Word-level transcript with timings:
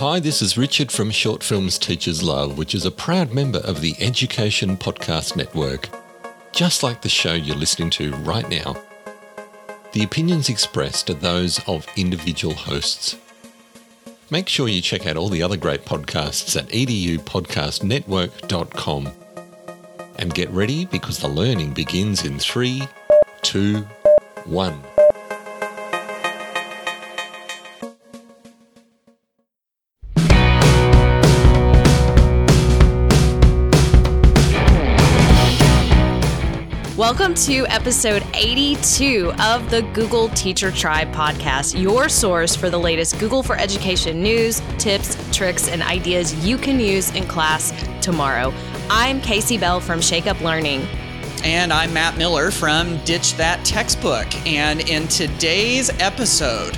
Hi, 0.00 0.18
this 0.18 0.40
is 0.40 0.56
Richard 0.56 0.90
from 0.90 1.10
Short 1.10 1.42
Films 1.42 1.76
Teachers 1.76 2.22
Love, 2.22 2.56
which 2.56 2.74
is 2.74 2.86
a 2.86 2.90
proud 2.90 3.34
member 3.34 3.58
of 3.58 3.82
the 3.82 3.94
Education 4.00 4.78
Podcast 4.78 5.36
Network. 5.36 5.90
Just 6.52 6.82
like 6.82 7.02
the 7.02 7.10
show 7.10 7.34
you're 7.34 7.54
listening 7.54 7.90
to 7.90 8.14
right 8.14 8.48
now, 8.48 8.82
the 9.92 10.02
opinions 10.02 10.48
expressed 10.48 11.10
are 11.10 11.14
those 11.14 11.60
of 11.68 11.86
individual 11.96 12.54
hosts. 12.54 13.18
Make 14.30 14.48
sure 14.48 14.68
you 14.68 14.80
check 14.80 15.06
out 15.06 15.18
all 15.18 15.28
the 15.28 15.42
other 15.42 15.58
great 15.58 15.84
podcasts 15.84 16.56
at 16.56 16.70
edupodcastnetwork.com. 16.70 19.08
And 20.16 20.32
get 20.32 20.48
ready 20.48 20.86
because 20.86 21.18
the 21.18 21.28
learning 21.28 21.74
begins 21.74 22.24
in 22.24 22.38
three, 22.38 22.88
two, 23.42 23.86
one. 24.46 24.80
Welcome 37.30 37.44
to 37.44 37.66
episode 37.68 38.24
82 38.34 39.32
of 39.38 39.70
the 39.70 39.82
Google 39.92 40.30
Teacher 40.30 40.72
Tribe 40.72 41.12
podcast, 41.12 41.80
your 41.80 42.08
source 42.08 42.56
for 42.56 42.70
the 42.70 42.76
latest 42.76 43.20
Google 43.20 43.44
for 43.44 43.56
Education 43.56 44.20
news, 44.20 44.60
tips, 44.78 45.16
tricks, 45.30 45.68
and 45.68 45.80
ideas 45.80 46.34
you 46.44 46.58
can 46.58 46.80
use 46.80 47.14
in 47.14 47.28
class 47.28 47.72
tomorrow. 48.02 48.52
I'm 48.90 49.20
Kasey 49.20 49.60
Bell 49.60 49.78
from 49.78 50.00
Shake 50.00 50.26
Up 50.26 50.40
Learning. 50.40 50.84
And 51.44 51.72
I'm 51.72 51.92
Matt 51.92 52.18
Miller 52.18 52.50
from 52.50 52.96
Ditch 53.04 53.36
That 53.36 53.64
Textbook. 53.64 54.26
And 54.44 54.80
in 54.90 55.06
today's 55.06 55.88
episode, 56.00 56.76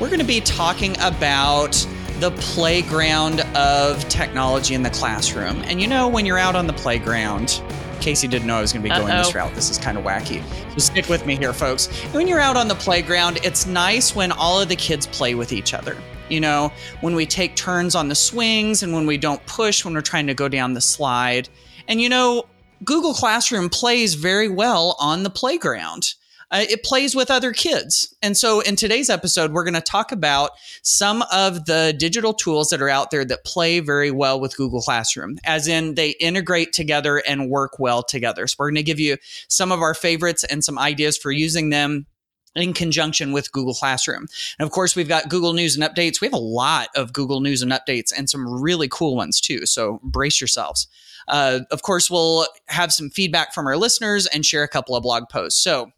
we're 0.00 0.08
going 0.08 0.20
to 0.20 0.24
be 0.24 0.40
talking 0.40 0.96
about 1.00 1.72
the 2.20 2.30
playground 2.38 3.40
of 3.54 4.08
technology 4.08 4.72
in 4.72 4.82
the 4.82 4.90
classroom. 4.90 5.60
And 5.64 5.78
you 5.78 5.86
know, 5.86 6.08
when 6.08 6.24
you're 6.24 6.38
out 6.38 6.56
on 6.56 6.66
the 6.66 6.72
playground, 6.72 7.60
Kasey 8.00 8.28
didn't 8.28 8.46
know 8.46 8.56
I 8.56 8.60
was 8.60 8.72
going 8.72 8.82
to 8.82 8.88
be 8.88 8.94
going 8.94 9.10
Uh-oh. 9.10 9.22
this 9.22 9.34
route. 9.34 9.54
This 9.54 9.70
is 9.70 9.78
kind 9.78 9.96
of 9.98 10.04
wacky. 10.04 10.42
So 10.72 10.78
stick 10.78 11.08
with 11.08 11.26
me 11.26 11.36
here, 11.36 11.52
folks. 11.52 11.86
When 12.12 12.26
you're 12.26 12.40
out 12.40 12.56
on 12.56 12.68
the 12.68 12.74
playground, 12.74 13.38
it's 13.44 13.66
nice 13.66 14.14
when 14.14 14.32
all 14.32 14.60
of 14.60 14.68
the 14.68 14.76
kids 14.76 15.06
play 15.06 15.34
with 15.34 15.52
each 15.52 15.74
other. 15.74 15.96
You 16.28 16.40
know, 16.40 16.72
when 17.00 17.14
we 17.14 17.26
take 17.26 17.56
turns 17.56 17.94
on 17.94 18.08
the 18.08 18.14
swings 18.14 18.82
and 18.82 18.92
when 18.92 19.06
we 19.06 19.18
don't 19.18 19.44
push 19.46 19.84
when 19.84 19.94
we're 19.94 20.00
trying 20.00 20.26
to 20.28 20.34
go 20.34 20.48
down 20.48 20.74
the 20.74 20.80
slide. 20.80 21.48
And 21.88 22.00
you 22.00 22.08
know, 22.08 22.46
Google 22.84 23.14
Classroom 23.14 23.68
plays 23.68 24.14
very 24.14 24.48
well 24.48 24.96
on 24.98 25.22
the 25.22 25.30
playground. 25.30 26.14
Uh, 26.50 26.64
it 26.68 26.82
plays 26.82 27.14
with 27.14 27.30
other 27.30 27.52
kids. 27.52 28.14
And 28.22 28.36
so 28.36 28.60
in 28.60 28.76
today's 28.76 29.08
episode, 29.08 29.52
we're 29.52 29.64
going 29.64 29.74
to 29.74 29.80
talk 29.80 30.12
about 30.12 30.50
some 30.82 31.22
of 31.32 31.66
the 31.66 31.94
digital 31.96 32.34
tools 32.34 32.70
that 32.70 32.82
are 32.82 32.88
out 32.88 33.10
there 33.10 33.24
that 33.24 33.44
play 33.44 33.80
very 33.80 34.10
well 34.10 34.40
with 34.40 34.56
Google 34.56 34.80
Classroom, 34.80 35.38
as 35.44 35.68
in 35.68 35.94
they 35.94 36.10
integrate 36.10 36.72
together 36.72 37.18
and 37.18 37.50
work 37.50 37.78
well 37.78 38.02
together. 38.02 38.46
So 38.46 38.56
we're 38.58 38.70
going 38.70 38.76
to 38.76 38.82
give 38.82 39.00
you 39.00 39.16
some 39.48 39.70
of 39.70 39.80
our 39.80 39.94
favorites 39.94 40.44
and 40.44 40.64
some 40.64 40.78
ideas 40.78 41.16
for 41.16 41.30
using 41.30 41.70
them 41.70 42.06
in 42.54 42.72
conjunction 42.72 43.32
with 43.32 43.52
Google 43.52 43.74
Classroom. 43.74 44.26
And 44.58 44.66
of 44.66 44.72
course, 44.72 44.96
we've 44.96 45.08
got 45.08 45.28
Google 45.28 45.52
News 45.52 45.76
and 45.76 45.84
Updates. 45.84 46.20
We 46.20 46.26
have 46.26 46.34
a 46.34 46.38
lot 46.38 46.88
of 46.96 47.12
Google 47.12 47.40
News 47.40 47.62
and 47.62 47.72
Updates 47.72 48.12
and 48.16 48.28
some 48.28 48.60
really 48.60 48.88
cool 48.88 49.14
ones 49.16 49.40
too. 49.40 49.66
So 49.66 50.00
brace 50.02 50.40
yourselves. 50.40 50.88
Uh, 51.28 51.60
of 51.70 51.82
course, 51.82 52.10
we'll 52.10 52.46
have 52.66 52.92
some 52.92 53.10
feedback 53.10 53.54
from 53.54 53.66
our 53.66 53.76
listeners 53.76 54.26
and 54.26 54.44
share 54.44 54.64
a 54.64 54.68
couple 54.68 54.96
of 54.96 55.02
blog 55.02 55.28
posts. 55.28 55.62
So, 55.62 55.92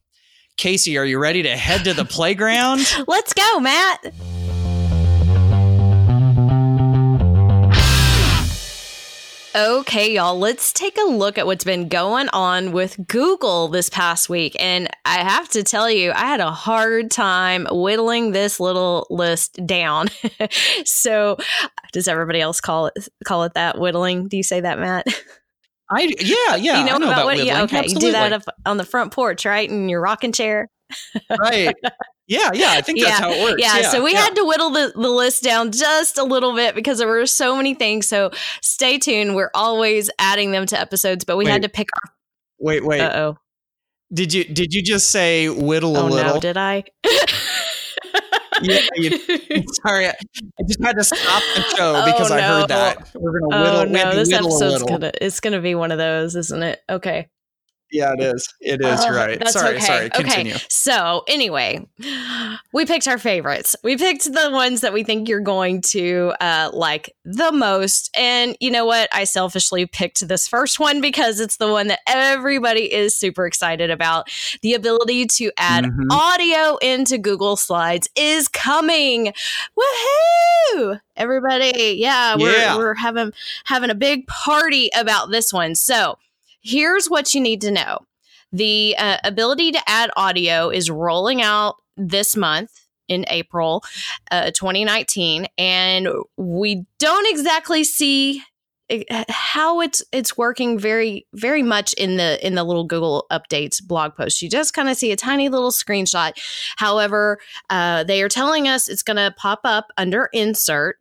Kasey, 0.62 0.96
are 0.96 1.04
you 1.04 1.18
ready 1.18 1.42
to 1.42 1.56
head 1.56 1.82
to 1.86 1.92
the 1.92 2.04
playground? 2.08 2.82
Let's 3.08 3.34
go, 3.34 3.58
Matt. 3.58 4.14
Okay, 9.56 10.14
y'all, 10.14 10.38
let's 10.38 10.72
take 10.72 10.96
a 10.98 11.10
look 11.10 11.36
at 11.36 11.46
what's 11.46 11.64
been 11.64 11.88
going 11.88 12.28
on 12.28 12.70
with 12.70 12.96
Google 13.08 13.66
this 13.66 13.90
past 13.90 14.28
week. 14.28 14.54
And 14.60 14.88
I 15.04 15.24
have 15.24 15.48
to 15.48 15.64
tell 15.64 15.90
you, 15.90 16.12
I 16.12 16.26
had 16.26 16.38
a 16.38 16.52
hard 16.52 17.10
time 17.10 17.66
whittling 17.68 18.30
this 18.30 18.60
little 18.60 19.08
list 19.10 19.58
down. 19.66 20.10
so, 20.84 21.38
does 21.92 22.06
everybody 22.06 22.40
else 22.40 22.60
call 22.60 22.86
it 22.86 23.08
call 23.24 23.42
it 23.42 23.54
that 23.54 23.80
whittling? 23.80 24.28
Do 24.28 24.36
you 24.36 24.44
say 24.44 24.60
that, 24.60 24.78
Matt? 24.78 25.08
I 25.92 26.12
yeah 26.20 26.56
yeah. 26.56 26.80
you 26.80 26.86
know, 26.86 26.98
know 26.98 27.06
about, 27.08 27.24
what? 27.26 27.36
whittling. 27.36 27.46
Yeah, 27.48 27.62
okay. 27.62 27.84
You 27.86 27.98
do 27.98 28.12
that 28.12 28.32
up 28.32 28.42
on 28.66 28.76
the 28.76 28.84
front 28.84 29.12
porch, 29.12 29.44
right? 29.44 29.68
In 29.68 29.88
your 29.88 30.00
rocking 30.00 30.32
chair. 30.32 30.68
right. 31.38 31.74
Yeah, 32.28 32.50
yeah. 32.54 32.70
I 32.70 32.80
think 32.80 33.00
that's 33.00 33.10
Yeah, 33.10 33.26
how 33.26 33.30
it 33.30 33.42
works. 33.42 33.62
Yeah, 33.62 33.82
so 33.90 34.02
we 34.02 34.12
yeah. 34.12 34.20
had 34.20 34.36
to 34.36 34.44
whittle 34.44 34.70
the, 34.70 34.92
the 34.94 35.08
list 35.08 35.42
down 35.42 35.70
just 35.72 36.16
a 36.18 36.24
little 36.24 36.54
bit 36.54 36.74
because 36.74 36.98
there 36.98 37.08
were 37.08 37.26
so 37.26 37.56
many 37.56 37.74
things. 37.74 38.08
So 38.08 38.30
stay 38.62 38.96
tuned. 38.98 39.34
We're 39.34 39.50
always 39.54 40.08
adding 40.18 40.50
them 40.52 40.64
to 40.66 40.80
episodes, 40.80 41.24
but 41.24 41.36
we 41.36 41.46
had 41.46 41.62
to 41.62 41.68
pick 41.68 41.88
our. 41.94 42.12
Wait, 42.58 42.84
wait. 42.84 43.00
Uh 43.00 43.12
oh. 43.14 43.38
Did 44.14 44.32
you 44.32 44.44
did 44.44 44.72
you 44.72 44.82
just 44.82 45.10
say 45.10 45.48
whittle 45.48 45.96
a 45.96 46.00
Oh 46.02 46.06
little? 46.06 46.34
no, 46.34 46.40
did 46.40 46.56
I? 46.56 46.84
Yeah, 48.62 48.80
you- 48.96 49.64
Sorry, 49.84 50.06
I 50.08 50.14
just 50.66 50.82
had 50.82 50.96
to 50.96 51.04
stop 51.04 51.42
the 51.54 51.62
show 51.76 51.94
oh, 51.96 52.04
because 52.04 52.30
Oh, 52.30 52.34
I 52.36 52.40
heard 52.40 52.68
that. 52.68 53.10
We're 53.14 53.38
gonna 53.40 53.54
oh, 53.56 53.62
whittle. 53.62 53.80
oh 53.80 53.84
no, 53.84 54.14
this 54.14 54.32
episode's 54.32 54.82
gonna 54.84 55.12
it's 55.20 55.40
gonna 55.40 55.60
be 55.60 55.74
one 55.74 55.90
of 55.92 55.98
those, 55.98 56.36
isn't 56.36 56.62
it? 56.62 56.80
Okay. 56.88 57.28
Yeah, 57.92 58.14
it 58.14 58.20
is. 58.20 58.48
It 58.60 58.80
is. 58.80 59.00
Oh, 59.04 59.10
right. 59.14 59.38
That's 59.38 59.52
sorry, 59.52 59.76
okay. 59.76 59.84
sorry. 59.84 60.10
Continue. 60.10 60.54
Okay. 60.54 60.64
So 60.70 61.24
anyway, 61.28 61.86
we 62.72 62.86
picked 62.86 63.06
our 63.06 63.18
favorites. 63.18 63.76
We 63.84 63.98
picked 63.98 64.24
the 64.24 64.48
ones 64.50 64.80
that 64.80 64.94
we 64.94 65.04
think 65.04 65.28
you're 65.28 65.40
going 65.40 65.82
to 65.88 66.32
uh, 66.40 66.70
like 66.72 67.14
the 67.26 67.52
most. 67.52 68.10
And 68.16 68.56
you 68.60 68.70
know 68.70 68.86
what? 68.86 69.10
I 69.12 69.24
selfishly 69.24 69.84
picked 69.84 70.26
this 70.26 70.48
first 70.48 70.80
one 70.80 71.02
because 71.02 71.38
it's 71.38 71.58
the 71.58 71.68
one 71.70 71.88
that 71.88 72.00
everybody 72.08 72.92
is 72.92 73.14
super 73.14 73.44
excited 73.46 73.90
about. 73.90 74.30
The 74.62 74.72
ability 74.72 75.26
to 75.26 75.52
add 75.58 75.84
Mhm. 75.84 76.06
audio 76.10 76.78
into 76.78 77.18
Google 77.18 77.56
Slides 77.56 78.08
is 78.16 78.48
coming. 78.48 79.34
Woohoo! 79.78 81.00
Everybody, 81.16 81.96
yeah, 81.98 82.36
we're, 82.36 82.56
Yeah. 82.56 82.76
we're 82.76 82.94
having 82.94 83.32
having 83.64 83.90
a 83.90 83.94
big 83.94 84.26
party 84.26 84.90
about 84.96 85.30
this 85.30 85.52
one. 85.52 85.74
So 85.74 86.16
here's 86.62 87.08
what 87.08 87.34
you 87.34 87.40
need 87.40 87.60
to 87.60 87.70
know 87.70 87.98
the 88.52 88.94
uh, 88.98 89.16
ability 89.24 89.72
to 89.72 89.80
add 89.86 90.10
audio 90.16 90.68
is 90.68 90.90
rolling 90.90 91.40
out 91.40 91.76
this 91.96 92.36
month 92.36 92.70
in 93.08 93.24
April 93.28 93.82
uh, 94.30 94.50
2019 94.52 95.46
and 95.58 96.08
we 96.36 96.84
don't 96.98 97.30
exactly 97.30 97.84
see 97.84 98.42
uh, 99.10 99.24
how 99.28 99.80
it's 99.80 100.02
it's 100.12 100.36
working 100.36 100.78
very 100.78 101.26
very 101.32 101.62
much 101.62 101.92
in 101.94 102.16
the 102.16 102.44
in 102.46 102.54
the 102.54 102.64
little 102.64 102.84
Google 102.84 103.26
updates 103.32 103.82
blog 103.82 104.14
post. 104.14 104.42
You 104.42 104.50
just 104.50 104.74
kind 104.74 104.88
of 104.88 104.96
see 104.96 105.12
a 105.12 105.16
tiny 105.16 105.48
little 105.48 105.70
screenshot. 105.70 106.32
However, 106.76 107.38
uh, 107.70 108.04
they 108.04 108.22
are 108.22 108.28
telling 108.28 108.68
us 108.68 108.88
it's 108.88 109.02
going 109.02 109.16
to 109.16 109.34
pop 109.38 109.60
up 109.64 109.86
under 109.96 110.28
insert 110.32 110.98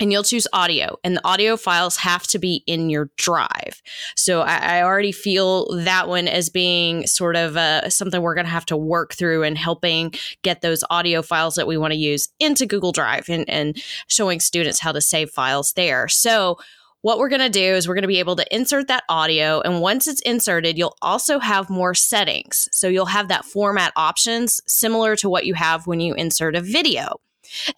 and 0.00 0.12
you'll 0.12 0.22
choose 0.22 0.46
audio 0.52 0.96
and 1.02 1.16
the 1.16 1.26
audio 1.26 1.56
files 1.56 1.96
have 1.96 2.26
to 2.28 2.38
be 2.38 2.62
in 2.66 2.90
your 2.90 3.10
drive. 3.16 3.82
So 4.16 4.42
i, 4.42 4.78
I 4.78 4.82
already 4.82 5.12
feel 5.12 5.74
that 5.76 6.08
one 6.08 6.28
as 6.28 6.50
being 6.50 7.06
sort 7.06 7.36
of 7.36 7.56
uh, 7.56 7.90
something 7.90 8.22
we're 8.22 8.34
going 8.34 8.46
to 8.46 8.52
have 8.52 8.66
to 8.66 8.76
work 8.76 9.14
through 9.14 9.42
and 9.42 9.58
helping 9.58 10.12
get 10.42 10.60
those 10.60 10.84
audio 10.90 11.22
files 11.22 11.54
that 11.56 11.66
we 11.66 11.76
want 11.76 11.92
to 11.92 11.98
use 11.98 12.28
into 12.38 12.66
google 12.66 12.92
drive 12.92 13.28
and, 13.28 13.48
and 13.48 13.82
showing 14.06 14.40
students 14.40 14.80
how 14.80 14.92
to 14.92 15.00
save 15.00 15.30
files 15.30 15.72
there. 15.72 16.08
So 16.08 16.58
what 17.02 17.18
we're 17.18 17.28
going 17.28 17.40
to 17.40 17.48
do 17.48 17.60
is 17.60 17.86
we're 17.86 17.94
going 17.94 18.02
to 18.02 18.08
be 18.08 18.18
able 18.18 18.36
to 18.36 18.54
insert 18.54 18.88
that 18.88 19.04
audio 19.08 19.60
and 19.60 19.80
once 19.80 20.08
it's 20.08 20.20
inserted 20.22 20.76
you'll 20.76 20.96
also 21.02 21.38
have 21.38 21.70
more 21.70 21.94
settings. 21.94 22.68
So 22.72 22.88
you'll 22.88 23.06
have 23.06 23.28
that 23.28 23.44
format 23.44 23.92
options 23.96 24.60
similar 24.66 25.16
to 25.16 25.28
what 25.28 25.46
you 25.46 25.54
have 25.54 25.86
when 25.86 26.00
you 26.00 26.14
insert 26.14 26.56
a 26.56 26.60
video 26.60 27.20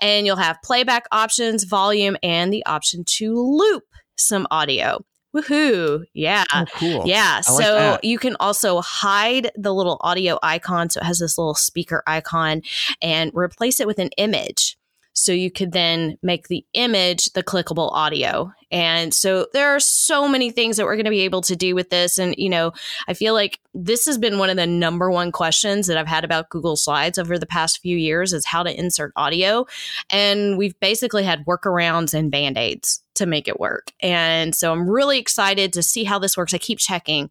and 0.01 0.27
you'll 0.27 0.37
have 0.37 0.59
playback 0.63 1.07
options, 1.13 1.65
volume, 1.65 2.17
and 2.23 2.53
the 2.53 2.65
option 2.67 3.05
to 3.19 3.35
loop 3.35 3.85
some 4.17 4.47
audio. 4.51 5.05
Woohoo! 5.35 6.05
Yeah. 6.13 6.45
Oh, 6.53 6.65
cool. 6.75 7.03
Yeah, 7.07 7.37
I 7.39 7.41
so 7.43 7.75
that. 7.75 8.05
you 8.05 8.19
can 8.19 8.37
also 8.41 8.81
hide 8.81 9.53
the 9.55 9.73
little 9.73 9.99
audio 10.01 10.39
icon. 10.43 10.91
So 10.91 11.01
it 11.01 11.05
has 11.05 11.21
this 11.21 11.39
little 11.39 11.55
speaker 11.55 12.03
icon 12.07 12.63
and 13.01 13.31
replace 13.35 13.79
it 13.79 13.87
with 13.87 14.01
an 14.01 14.11
image. 14.17 14.77
So 15.13 15.33
you 15.33 15.51
could 15.51 15.73
then 15.73 16.17
make 16.23 16.49
the 16.49 16.65
image 16.73 17.33
the 17.33 17.43
clickable 17.43 17.93
audio. 17.93 18.53
And 18.71 19.13
so 19.13 19.47
there 19.53 19.75
are 19.75 19.81
so 19.81 20.29
many 20.29 20.51
things 20.51 20.77
that 20.77 20.87
we're 20.87 20.95
going 20.95 21.05
to 21.05 21.11
be 21.11 21.21
able 21.21 21.41
to 21.43 21.57
do 21.57 21.75
with 21.75 21.91
this. 21.91 22.19
And, 22.19 22.35
you 22.39 22.49
know, 22.49 22.73
I 23.09 23.15
feel 23.15 23.35
like 23.35 23.59
this 23.75 24.07
has 24.07 24.19
been 24.19 24.39
one 24.39 24.51
of 24.51 24.57
the 24.57 24.67
number 24.67 25.11
one 25.11 25.33
questions 25.33 25.89
that 25.89 25.99
I've 25.99 26.07
had 26.07 26.25
about 26.25 26.49
Google 26.51 26.77
Slides 26.77 27.19
over 27.19 27.39
the 27.39 27.47
past 27.47 27.81
few 27.81 27.97
years 27.97 28.33
is 28.33 28.47
how 28.47 28.63
to 28.63 28.79
insert 28.79 29.13
audio. 29.17 29.67
And 30.11 30.57
we've 30.57 30.79
basically 30.79 31.25
had 31.25 31.45
workarounds 31.45 32.15
and 32.15 32.31
band 32.31 32.57
aids 32.57 33.03
to 33.17 33.27
make 33.27 33.49
it 33.49 33.59
work. 33.59 33.93
And 34.01 34.55
so 34.55 34.73
I'm 34.73 34.89
really 34.89 35.19
excited 35.19 35.73
to 35.73 35.83
see 35.83 36.05
how 36.05 36.19
this 36.19 36.37
works. 36.37 36.55
I 36.55 36.59
keep 36.59 36.79
checking 36.79 37.31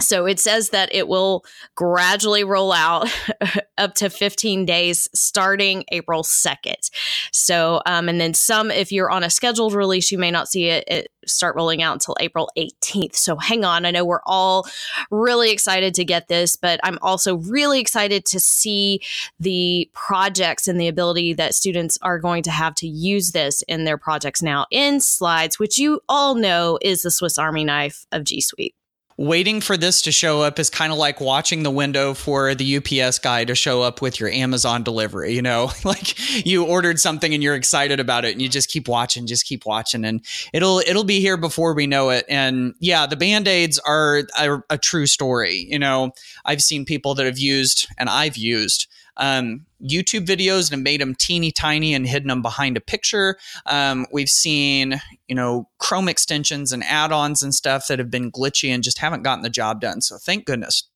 So 0.00 0.26
it 0.26 0.40
says 0.40 0.70
that 0.70 0.92
it 0.94 1.08
will 1.08 1.44
gradually 1.74 2.44
roll 2.44 2.72
out 2.72 3.08
up 3.78 3.94
to 3.96 4.10
15 4.10 4.64
days 4.64 5.08
starting 5.14 5.84
April 5.92 6.22
2nd. 6.22 6.90
So, 7.32 7.82
um, 7.86 8.08
and 8.08 8.20
then 8.20 8.34
some, 8.34 8.70
if 8.70 8.92
you're 8.92 9.10
on 9.10 9.24
a 9.24 9.30
scheduled 9.30 9.74
release, 9.74 10.10
you 10.10 10.18
may 10.18 10.30
not 10.30 10.48
see 10.48 10.68
it, 10.68 10.84
it 10.88 11.08
start 11.26 11.54
rolling 11.54 11.82
out 11.82 11.92
until 11.92 12.16
April 12.20 12.50
18th. 12.56 13.14
So 13.16 13.36
hang 13.36 13.64
on. 13.64 13.84
I 13.84 13.90
know 13.90 14.04
we're 14.04 14.22
all 14.24 14.66
really 15.10 15.50
excited 15.50 15.94
to 15.94 16.04
get 16.04 16.28
this, 16.28 16.56
but 16.56 16.80
I'm 16.82 16.98
also 17.02 17.36
really 17.36 17.80
excited 17.80 18.24
to 18.26 18.40
see 18.40 19.00
the 19.38 19.90
projects 19.92 20.66
and 20.66 20.80
the 20.80 20.88
ability 20.88 21.34
that 21.34 21.54
students 21.54 21.98
are 22.02 22.18
going 22.18 22.42
to 22.44 22.50
have 22.50 22.74
to 22.76 22.88
use 22.88 23.32
this 23.32 23.62
in 23.62 23.84
their 23.84 23.98
projects 23.98 24.42
now 24.42 24.66
in 24.70 25.00
slides, 25.00 25.58
which 25.58 25.78
you 25.78 26.00
all 26.08 26.34
know 26.34 26.78
is 26.80 27.02
the 27.02 27.10
Swiss 27.10 27.38
Army 27.38 27.64
knife 27.64 28.06
of 28.12 28.24
G 28.24 28.40
Suite 28.40 28.74
waiting 29.20 29.60
for 29.60 29.76
this 29.76 30.00
to 30.00 30.10
show 30.10 30.40
up 30.40 30.58
is 30.58 30.70
kind 30.70 30.90
of 30.90 30.96
like 30.96 31.20
watching 31.20 31.62
the 31.62 31.70
window 31.70 32.14
for 32.14 32.54
the 32.54 32.78
UPS 32.78 33.18
guy 33.18 33.44
to 33.44 33.54
show 33.54 33.82
up 33.82 34.00
with 34.00 34.18
your 34.18 34.30
Amazon 34.30 34.82
delivery. 34.82 35.34
You 35.34 35.42
know, 35.42 35.70
like 35.84 36.46
you 36.46 36.64
ordered 36.64 36.98
something 36.98 37.34
and 37.34 37.42
you're 37.42 37.54
excited 37.54 38.00
about 38.00 38.24
it, 38.24 38.32
and 38.32 38.40
you 38.40 38.48
just 38.48 38.70
keep 38.70 38.88
watching, 38.88 39.26
just 39.26 39.44
keep 39.44 39.66
watching, 39.66 40.04
and 40.06 40.24
it'll 40.54 40.78
it'll 40.80 41.04
be 41.04 41.20
here 41.20 41.36
before 41.36 41.74
we 41.74 41.86
know 41.86 42.08
it. 42.08 42.24
And 42.28 42.74
yeah, 42.80 43.06
the 43.06 43.16
band 43.16 43.46
aids 43.46 43.78
are 43.80 44.22
a, 44.38 44.62
a 44.70 44.78
true 44.78 45.06
story. 45.06 45.66
You 45.68 45.78
know, 45.78 46.12
I've 46.46 46.62
seen 46.62 46.86
people 46.86 47.14
that 47.16 47.26
have 47.26 47.38
used, 47.38 47.88
and 47.98 48.08
I've 48.08 48.38
used 48.38 48.86
um, 49.20 49.66
YouTube 49.80 50.26
videos 50.26 50.72
and 50.72 50.82
made 50.82 51.00
them 51.00 51.14
teeny 51.14 51.52
tiny 51.52 51.94
and 51.94 52.08
hidden 52.08 52.28
them 52.28 52.42
behind 52.42 52.76
a 52.76 52.80
picture. 52.80 53.36
Um, 53.66 54.06
we've 54.12 54.28
seen, 54.28 55.00
you 55.28 55.34
know, 55.34 55.68
Chrome 55.78 56.08
extensions 56.08 56.72
and 56.72 56.82
add 56.82 57.12
ons 57.12 57.42
and 57.42 57.54
stuff 57.54 57.86
that 57.88 57.98
have 57.98 58.10
been 58.10 58.32
glitchy 58.32 58.70
and 58.70 58.82
just 58.82 58.98
haven't 58.98 59.22
gotten 59.22 59.42
the 59.42 59.50
job 59.50 59.80
done. 59.80 60.00
So 60.00 60.16
thank 60.16 60.46
goodness. 60.46 60.88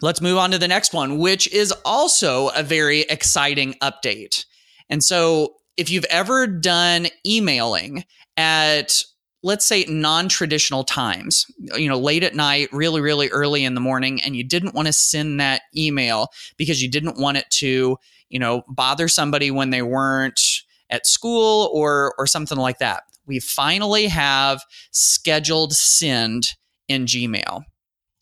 Let's 0.00 0.20
move 0.20 0.38
on 0.38 0.52
to 0.52 0.58
the 0.58 0.68
next 0.68 0.94
one, 0.94 1.18
which 1.18 1.52
is 1.52 1.72
also 1.84 2.48
a 2.50 2.62
very 2.62 3.00
exciting 3.00 3.74
update. 3.82 4.44
And 4.88 5.02
so 5.02 5.56
if 5.76 5.90
you've 5.90 6.04
ever 6.04 6.46
done 6.46 7.08
emailing 7.26 8.04
at 8.36 9.02
let's 9.42 9.64
say 9.64 9.84
non-traditional 9.88 10.84
times 10.84 11.46
you 11.76 11.88
know 11.88 11.98
late 11.98 12.22
at 12.22 12.34
night 12.34 12.68
really 12.72 13.00
really 13.00 13.28
early 13.28 13.64
in 13.64 13.74
the 13.74 13.80
morning 13.80 14.20
and 14.22 14.36
you 14.36 14.44
didn't 14.44 14.74
want 14.74 14.86
to 14.86 14.92
send 14.92 15.40
that 15.40 15.62
email 15.76 16.28
because 16.56 16.82
you 16.82 16.90
didn't 16.90 17.18
want 17.18 17.36
it 17.36 17.48
to 17.50 17.96
you 18.28 18.38
know 18.38 18.62
bother 18.68 19.08
somebody 19.08 19.50
when 19.50 19.70
they 19.70 19.82
weren't 19.82 20.62
at 20.90 21.06
school 21.06 21.70
or 21.72 22.14
or 22.18 22.26
something 22.26 22.58
like 22.58 22.78
that. 22.78 23.04
We 23.26 23.40
finally 23.40 24.08
have 24.08 24.62
scheduled 24.90 25.72
send 25.72 26.54
in 26.88 27.06
gmail. 27.06 27.62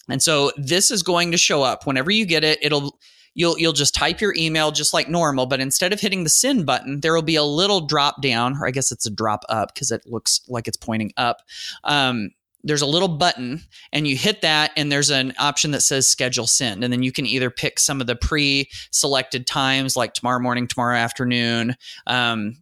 And 0.08 0.22
so 0.22 0.52
this 0.56 0.90
is 0.90 1.02
going 1.02 1.32
to 1.32 1.38
show 1.38 1.62
up 1.62 1.86
whenever 1.86 2.10
you 2.10 2.26
get 2.26 2.44
it. 2.44 2.58
It'll 2.62 2.98
you'll 3.38 3.56
you'll 3.56 3.72
just 3.72 3.94
type 3.94 4.20
your 4.20 4.34
email 4.36 4.72
just 4.72 4.92
like 4.92 5.08
normal, 5.08 5.46
but 5.46 5.60
instead 5.60 5.92
of 5.92 6.00
hitting 6.00 6.24
the 6.24 6.30
send 6.30 6.66
button, 6.66 7.00
there 7.00 7.14
will 7.14 7.22
be 7.22 7.36
a 7.36 7.44
little 7.44 7.80
drop 7.80 8.20
down, 8.20 8.56
or 8.56 8.66
I 8.66 8.72
guess 8.72 8.90
it's 8.90 9.06
a 9.06 9.10
drop 9.10 9.44
up 9.48 9.72
because 9.72 9.92
it 9.92 10.02
looks 10.06 10.40
like 10.48 10.66
it's 10.66 10.76
pointing 10.76 11.12
up. 11.16 11.42
Um, 11.84 12.30
there's 12.64 12.82
a 12.82 12.86
little 12.86 13.08
button 13.08 13.62
and 13.92 14.08
you 14.08 14.16
hit 14.16 14.42
that 14.42 14.72
and 14.76 14.90
there's 14.90 15.10
an 15.10 15.32
option 15.38 15.70
that 15.70 15.80
says 15.80 16.08
schedule 16.08 16.48
send. 16.48 16.82
And 16.82 16.92
then 16.92 17.04
you 17.04 17.12
can 17.12 17.24
either 17.24 17.50
pick 17.50 17.78
some 17.78 18.00
of 18.00 18.08
the 18.08 18.16
pre-selected 18.16 19.46
times 19.46 19.96
like 19.96 20.12
tomorrow 20.12 20.40
morning 20.40 20.66
tomorrow 20.66 20.96
afternoon 20.96 21.76
um, 22.08 22.56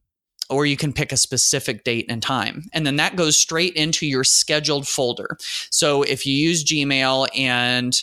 or 0.50 0.66
you 0.66 0.76
can 0.76 0.92
pick 0.92 1.12
a 1.12 1.16
specific 1.16 1.82
date 1.82 2.04
and 2.10 2.22
time. 2.22 2.64
And 2.74 2.86
then 2.86 2.96
that 2.96 3.16
goes 3.16 3.38
straight 3.38 3.72
into 3.72 4.06
your 4.06 4.22
scheduled 4.22 4.86
folder. 4.86 5.38
So 5.70 6.02
if 6.02 6.26
you 6.26 6.34
use 6.34 6.62
gmail 6.62 7.28
and 7.34 7.96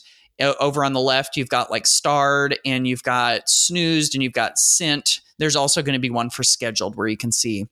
over 0.43 0.83
on 0.83 0.93
the 0.93 0.99
left, 0.99 1.37
you've 1.37 1.49
got 1.49 1.71
like 1.71 1.87
starred 1.87 2.57
and 2.65 2.87
you've 2.87 3.03
got 3.03 3.49
snoozed 3.49 4.13
and 4.15 4.23
you've 4.23 4.33
got 4.33 4.57
sent. 4.57 5.21
There's 5.39 5.55
also 5.55 5.81
going 5.81 5.93
to 5.93 5.99
be 5.99 6.09
one 6.09 6.29
for 6.29 6.43
scheduled 6.43 6.95
where 6.95 7.07
you 7.07 7.17
can 7.17 7.31
see 7.31 7.67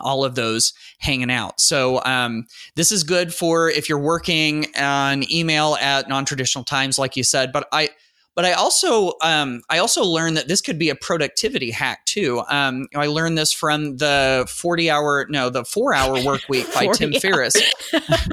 all 0.00 0.24
of 0.24 0.34
those 0.34 0.72
hanging 0.98 1.30
out. 1.30 1.60
So 1.60 2.02
um, 2.04 2.46
this 2.76 2.92
is 2.92 3.04
good 3.04 3.32
for 3.32 3.70
if 3.70 3.88
you're 3.88 3.98
working 3.98 4.66
on 4.76 5.30
email 5.30 5.76
at 5.80 6.08
non-traditional 6.08 6.64
times, 6.64 6.98
like 6.98 7.16
you 7.16 7.22
said. 7.22 7.52
But 7.52 7.68
I, 7.72 7.90
but 8.34 8.44
I 8.44 8.52
also, 8.52 9.12
um, 9.22 9.62
I 9.68 9.78
also 9.78 10.02
learned 10.04 10.38
that 10.38 10.48
this 10.48 10.60
could 10.60 10.78
be 10.78 10.88
a 10.88 10.94
productivity 10.94 11.70
hack 11.70 12.04
too. 12.06 12.42
Um, 12.48 12.86
I 12.94 13.06
learned 13.06 13.36
this 13.36 13.52
from 13.52 13.98
the 13.98 14.46
40 14.48 14.90
hour, 14.90 15.26
no, 15.28 15.50
the 15.50 15.64
four 15.64 15.94
hour 15.94 16.22
work 16.24 16.42
week 16.48 16.72
by 16.74 16.86
Tim 16.94 17.12
Ferriss, 17.12 17.54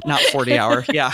not 0.06 0.20
40 0.22 0.56
hour. 0.56 0.84
Yeah. 0.90 1.12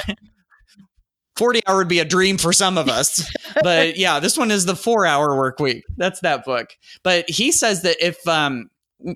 40 1.37 1.61
hour 1.67 1.77
would 1.77 1.89
be 1.89 1.99
a 1.99 2.05
dream 2.05 2.39
for 2.39 2.53
some 2.53 2.79
of 2.79 2.89
us. 2.89 3.31
but 3.63 3.97
yeah, 3.97 4.21
this 4.21 4.37
one 4.37 4.51
is 4.51 4.67
the 4.67 4.77
four 4.77 5.07
hour 5.07 5.37
work 5.37 5.59
week. 5.61 5.85
That's 5.97 6.21
that 6.21 6.45
book. 6.45 6.71
But 7.03 7.29
he 7.29 7.53
says 7.53 7.83
that 7.83 7.97
if, 8.01 8.27
um, 8.27 8.71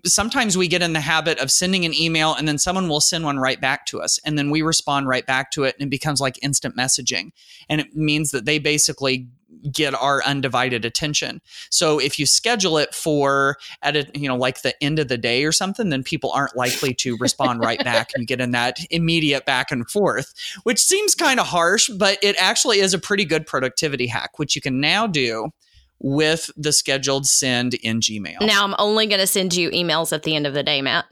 sometimes 0.05 0.59
we 0.59 0.69
get 0.69 0.83
in 0.83 0.93
the 0.93 1.01
habit 1.01 1.39
of 1.39 1.51
sending 1.51 1.85
an 1.85 1.95
email 1.95 2.35
and 2.35 2.47
then 2.47 2.59
someone 2.59 2.89
will 2.89 3.01
send 3.01 3.25
one 3.25 3.39
right 3.39 3.61
back 3.61 3.87
to 3.87 4.01
us 4.01 4.19
and 4.25 4.39
then 4.39 4.51
we 4.51 4.63
respond 4.63 5.09
right 5.09 5.25
back 5.25 5.51
to 5.51 5.65
it 5.65 5.75
and 5.79 5.87
it 5.87 5.91
becomes 5.91 6.21
like 6.21 6.39
instant 6.43 6.77
messaging 6.77 7.31
and 7.69 7.81
it 7.81 7.97
means 7.97 8.31
that 8.31 8.45
they 8.45 8.59
basically 8.59 9.27
get 9.73 9.95
our 9.95 10.23
undivided 10.25 10.85
attention. 10.85 11.41
So 11.71 11.99
if 11.99 12.19
you 12.19 12.27
schedule 12.27 12.79
it 12.79 12.95
for 12.95 13.57
at 13.83 13.97
a 13.97 14.07
you 14.15 14.29
know 14.29 14.37
like 14.37 14.63
the 14.63 14.81
end 14.83 14.99
of 14.99 15.09
the 15.09 15.19
day 15.19 15.45
or 15.45 15.53
something, 15.53 15.91
then 15.91 16.03
people 16.03 16.31
aren't 16.33 16.57
likely 16.57 16.95
to 16.95 17.17
respond 17.19 17.61
right 17.61 17.83
back 17.85 18.11
and 18.15 18.27
get 18.27 18.41
in 18.41 18.53
that 18.53 18.79
immediate 18.91 19.45
back 19.47 19.71
and 19.71 19.89
forth, 19.91 20.33
which 20.63 20.81
seems 20.81 21.15
kind 21.15 21.41
of 21.41 21.47
harsh, 21.47 21.89
but 21.89 22.19
it 22.23 22.37
actually 22.39 22.81
is 22.81 22.95
a 22.95 22.99
pretty 22.99 23.25
good 23.25 23.47
productivity 23.47 24.07
hack, 24.07 24.39
which 24.39 24.55
you 24.55 24.63
can 24.63 24.81
now 24.81 25.07
do 25.07 25.51
with 25.99 26.51
the 26.57 26.73
scheduled 26.73 27.27
send 27.27 27.75
in 27.75 28.01
Gmail. 28.01 28.41
Now 28.41 28.65
I'm 28.65 28.75
only 28.79 29.07
going 29.07 29.21
to 29.21 29.27
send 29.27 29.55
you 29.55 29.71
emails 29.71 30.13
at 30.13 30.23
the 30.23 30.35
end 30.35 30.47
of 30.47 30.55
the 30.55 30.63
day, 30.63 30.81
Matt 30.81 31.05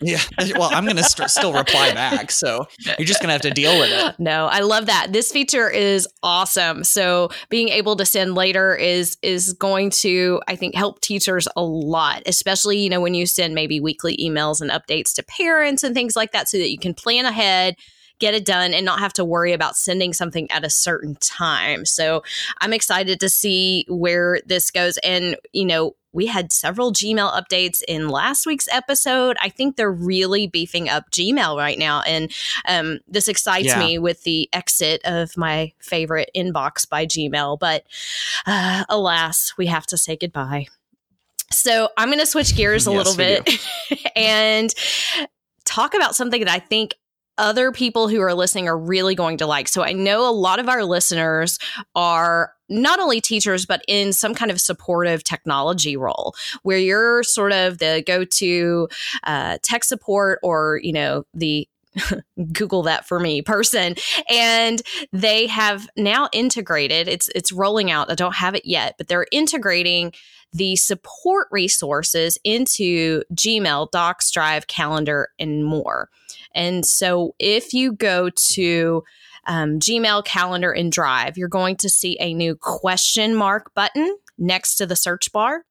yeah. 0.00 0.20
Well, 0.56 0.70
I'm 0.72 0.84
going 0.84 0.96
to 0.96 1.04
st- 1.04 1.30
still 1.30 1.52
reply 1.52 1.92
back. 1.92 2.30
So 2.30 2.66
you're 2.98 3.06
just 3.06 3.20
going 3.20 3.28
to 3.28 3.32
have 3.32 3.42
to 3.42 3.50
deal 3.50 3.78
with 3.78 3.90
it. 3.90 4.16
No, 4.20 4.46
I 4.46 4.60
love 4.60 4.86
that. 4.86 5.12
This 5.12 5.32
feature 5.32 5.70
is 5.70 6.06
awesome. 6.22 6.84
So 6.84 7.30
being 7.48 7.68
able 7.68 7.96
to 7.96 8.04
send 8.04 8.34
later 8.34 8.74
is 8.74 9.16
is 9.22 9.52
going 9.54 9.90
to 9.90 10.40
I 10.46 10.56
think 10.56 10.74
help 10.74 11.00
teachers 11.00 11.48
a 11.56 11.62
lot, 11.62 12.22
especially, 12.26 12.78
you 12.78 12.90
know, 12.90 13.00
when 13.00 13.14
you 13.14 13.26
send 13.26 13.54
maybe 13.54 13.80
weekly 13.80 14.16
emails 14.18 14.60
and 14.60 14.70
updates 14.70 15.14
to 15.14 15.22
parents 15.22 15.82
and 15.82 15.94
things 15.94 16.16
like 16.16 16.32
that 16.32 16.48
so 16.48 16.58
that 16.58 16.70
you 16.70 16.78
can 16.78 16.94
plan 16.94 17.24
ahead 17.24 17.76
get 18.20 18.34
it 18.34 18.44
done 18.44 18.72
and 18.72 18.86
not 18.86 19.00
have 19.00 19.12
to 19.14 19.24
worry 19.24 19.52
about 19.52 19.76
sending 19.76 20.12
something 20.12 20.50
at 20.50 20.64
a 20.64 20.70
certain 20.70 21.16
time. 21.16 21.84
So 21.84 22.22
I'm 22.60 22.72
excited 22.72 23.18
to 23.20 23.28
see 23.28 23.84
where 23.88 24.40
this 24.46 24.70
goes. 24.70 24.98
And, 24.98 25.36
you 25.52 25.64
know, 25.64 25.96
we 26.12 26.26
had 26.26 26.52
several 26.52 26.92
Gmail 26.92 27.32
updates 27.32 27.82
in 27.86 28.08
last 28.08 28.44
week's 28.44 28.68
episode. 28.68 29.36
I 29.40 29.48
think 29.48 29.76
they're 29.76 29.92
really 29.92 30.46
beefing 30.46 30.88
up 30.88 31.10
Gmail 31.10 31.56
right 31.56 31.78
now. 31.78 32.02
And 32.02 32.32
um, 32.66 32.98
this 33.06 33.28
excites 33.28 33.68
yeah. 33.68 33.78
me 33.78 33.98
with 33.98 34.22
the 34.24 34.48
exit 34.52 35.00
of 35.04 35.36
my 35.36 35.72
favorite 35.78 36.30
inbox 36.34 36.88
by 36.88 37.06
Gmail. 37.06 37.58
But 37.58 37.84
uh, 38.46 38.84
alas, 38.88 39.54
we 39.56 39.66
have 39.66 39.86
to 39.86 39.96
say 39.96 40.16
goodbye. 40.16 40.66
So 41.52 41.88
I'm 41.96 42.08
going 42.08 42.20
to 42.20 42.26
switch 42.26 42.56
gears 42.56 42.86
a 42.86 42.92
yes, 42.92 42.98
little 42.98 43.16
bit 43.16 43.60
and 44.16 44.72
talk 45.64 45.94
about 45.94 46.14
something 46.16 46.44
that 46.44 46.52
I 46.52 46.58
think 46.58 46.94
other 47.40 47.72
people 47.72 48.08
who 48.08 48.20
are 48.20 48.34
listening 48.34 48.68
are 48.68 48.78
really 48.78 49.14
going 49.14 49.38
to 49.38 49.46
like. 49.46 49.66
So 49.66 49.82
I 49.82 49.92
know 49.92 50.28
a 50.28 50.30
lot 50.30 50.60
of 50.60 50.68
our 50.68 50.84
listeners 50.84 51.58
are 51.96 52.52
not 52.68 53.00
only 53.00 53.20
teachers, 53.20 53.66
but 53.66 53.82
in 53.88 54.12
some 54.12 54.34
kind 54.34 54.50
of 54.50 54.60
supportive 54.60 55.24
technology 55.24 55.96
role 55.96 56.34
where 56.62 56.78
you're 56.78 57.22
sort 57.22 57.52
of 57.52 57.78
the 57.78 58.04
go 58.06 58.24
to 58.24 58.88
uh, 59.24 59.58
tech 59.62 59.84
support 59.84 60.38
or, 60.42 60.80
you 60.82 60.92
know, 60.92 61.24
the 61.34 61.66
Google 62.52 62.82
that 62.84 63.06
for 63.06 63.18
me 63.18 63.42
person. 63.42 63.94
And 64.28 64.82
they 65.12 65.46
have 65.46 65.88
now 65.96 66.28
integrated, 66.32 67.08
it's 67.08 67.28
it's 67.34 67.52
rolling 67.52 67.90
out. 67.90 68.10
I 68.10 68.14
don't 68.14 68.36
have 68.36 68.54
it 68.54 68.64
yet, 68.64 68.94
but 68.98 69.08
they're 69.08 69.26
integrating 69.32 70.12
the 70.52 70.76
support 70.76 71.48
resources 71.50 72.38
into 72.44 73.22
Gmail, 73.34 73.90
Docs, 73.90 74.30
Drive, 74.30 74.66
Calendar, 74.66 75.28
and 75.38 75.64
more. 75.64 76.08
And 76.54 76.84
so 76.84 77.34
if 77.38 77.72
you 77.72 77.92
go 77.92 78.30
to 78.30 79.04
um, 79.46 79.78
Gmail, 79.78 80.24
Calendar, 80.24 80.72
and 80.72 80.90
Drive, 80.90 81.38
you're 81.38 81.48
going 81.48 81.76
to 81.76 81.88
see 81.88 82.16
a 82.20 82.34
new 82.34 82.56
question 82.56 83.34
mark 83.34 83.72
button 83.74 84.16
next 84.38 84.76
to 84.76 84.86
the 84.86 84.96
search 84.96 85.32
bar. 85.32 85.64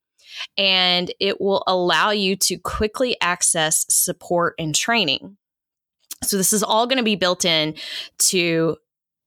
And 0.58 1.12
it 1.20 1.42
will 1.42 1.64
allow 1.68 2.12
you 2.12 2.36
to 2.38 2.58
quickly 2.58 3.18
access 3.20 3.86
support 3.90 4.54
and 4.60 4.76
training. 4.76 5.38
So, 6.24 6.38
this 6.38 6.54
is 6.54 6.64
all 6.64 6.88
going 6.88 6.98
to 6.98 7.04
be 7.04 7.16
built 7.16 7.46
in 7.46 7.76
to 8.30 8.78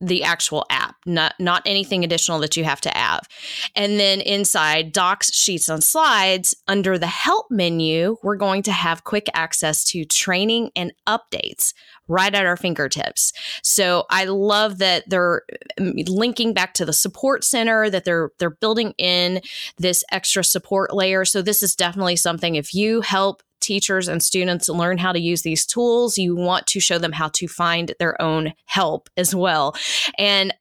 the 0.02 0.24
actual 0.24 0.66
app, 0.68 0.96
not 1.06 1.34
not 1.38 1.62
anything 1.64 2.02
additional 2.02 2.40
that 2.40 2.56
you 2.56 2.64
have 2.64 2.80
to 2.80 2.90
have. 2.90 3.28
And 3.76 4.00
then 4.00 4.20
inside 4.20 4.92
Docs, 4.92 5.32
Sheets, 5.32 5.68
and 5.68 5.82
Slides, 5.82 6.54
under 6.66 6.98
the 6.98 7.06
Help 7.06 7.46
menu, 7.50 8.16
we're 8.22 8.36
going 8.36 8.62
to 8.64 8.72
have 8.72 9.04
quick 9.04 9.28
access 9.32 9.84
to 9.86 10.04
training 10.04 10.70
and 10.74 10.92
updates 11.06 11.72
right 12.08 12.34
at 12.34 12.44
our 12.44 12.56
fingertips. 12.56 13.32
So 13.62 14.04
I 14.10 14.24
love 14.24 14.78
that 14.78 15.04
they're 15.08 15.42
um, 15.80 15.94
linking 16.08 16.52
back 16.52 16.74
to 16.74 16.84
the 16.84 16.92
support 16.92 17.44
center, 17.44 17.88
that 17.88 18.04
they're 18.04 18.30
they're 18.40 18.50
building 18.50 18.94
in 18.98 19.40
this 19.78 20.02
extra 20.10 20.42
support 20.42 20.92
layer. 20.92 21.24
So 21.24 21.42
this 21.42 21.62
is 21.62 21.76
definitely 21.76 22.16
something 22.16 22.56
if 22.56 22.74
you 22.74 23.02
help 23.02 23.42
teachers 23.62 24.08
and 24.08 24.22
students 24.22 24.68
learn 24.68 24.98
how 24.98 25.12
to 25.12 25.20
use 25.20 25.42
these 25.42 25.64
tools, 25.64 26.18
you 26.18 26.36
want 26.36 26.66
to 26.68 26.80
show 26.80 26.98
them 26.98 27.12
how 27.12 27.28
to 27.28 27.48
find 27.48 27.94
their 27.98 28.20
own 28.20 28.52
help 28.66 29.08
as 29.16 29.34
well. 29.34 29.74
And 30.18 30.52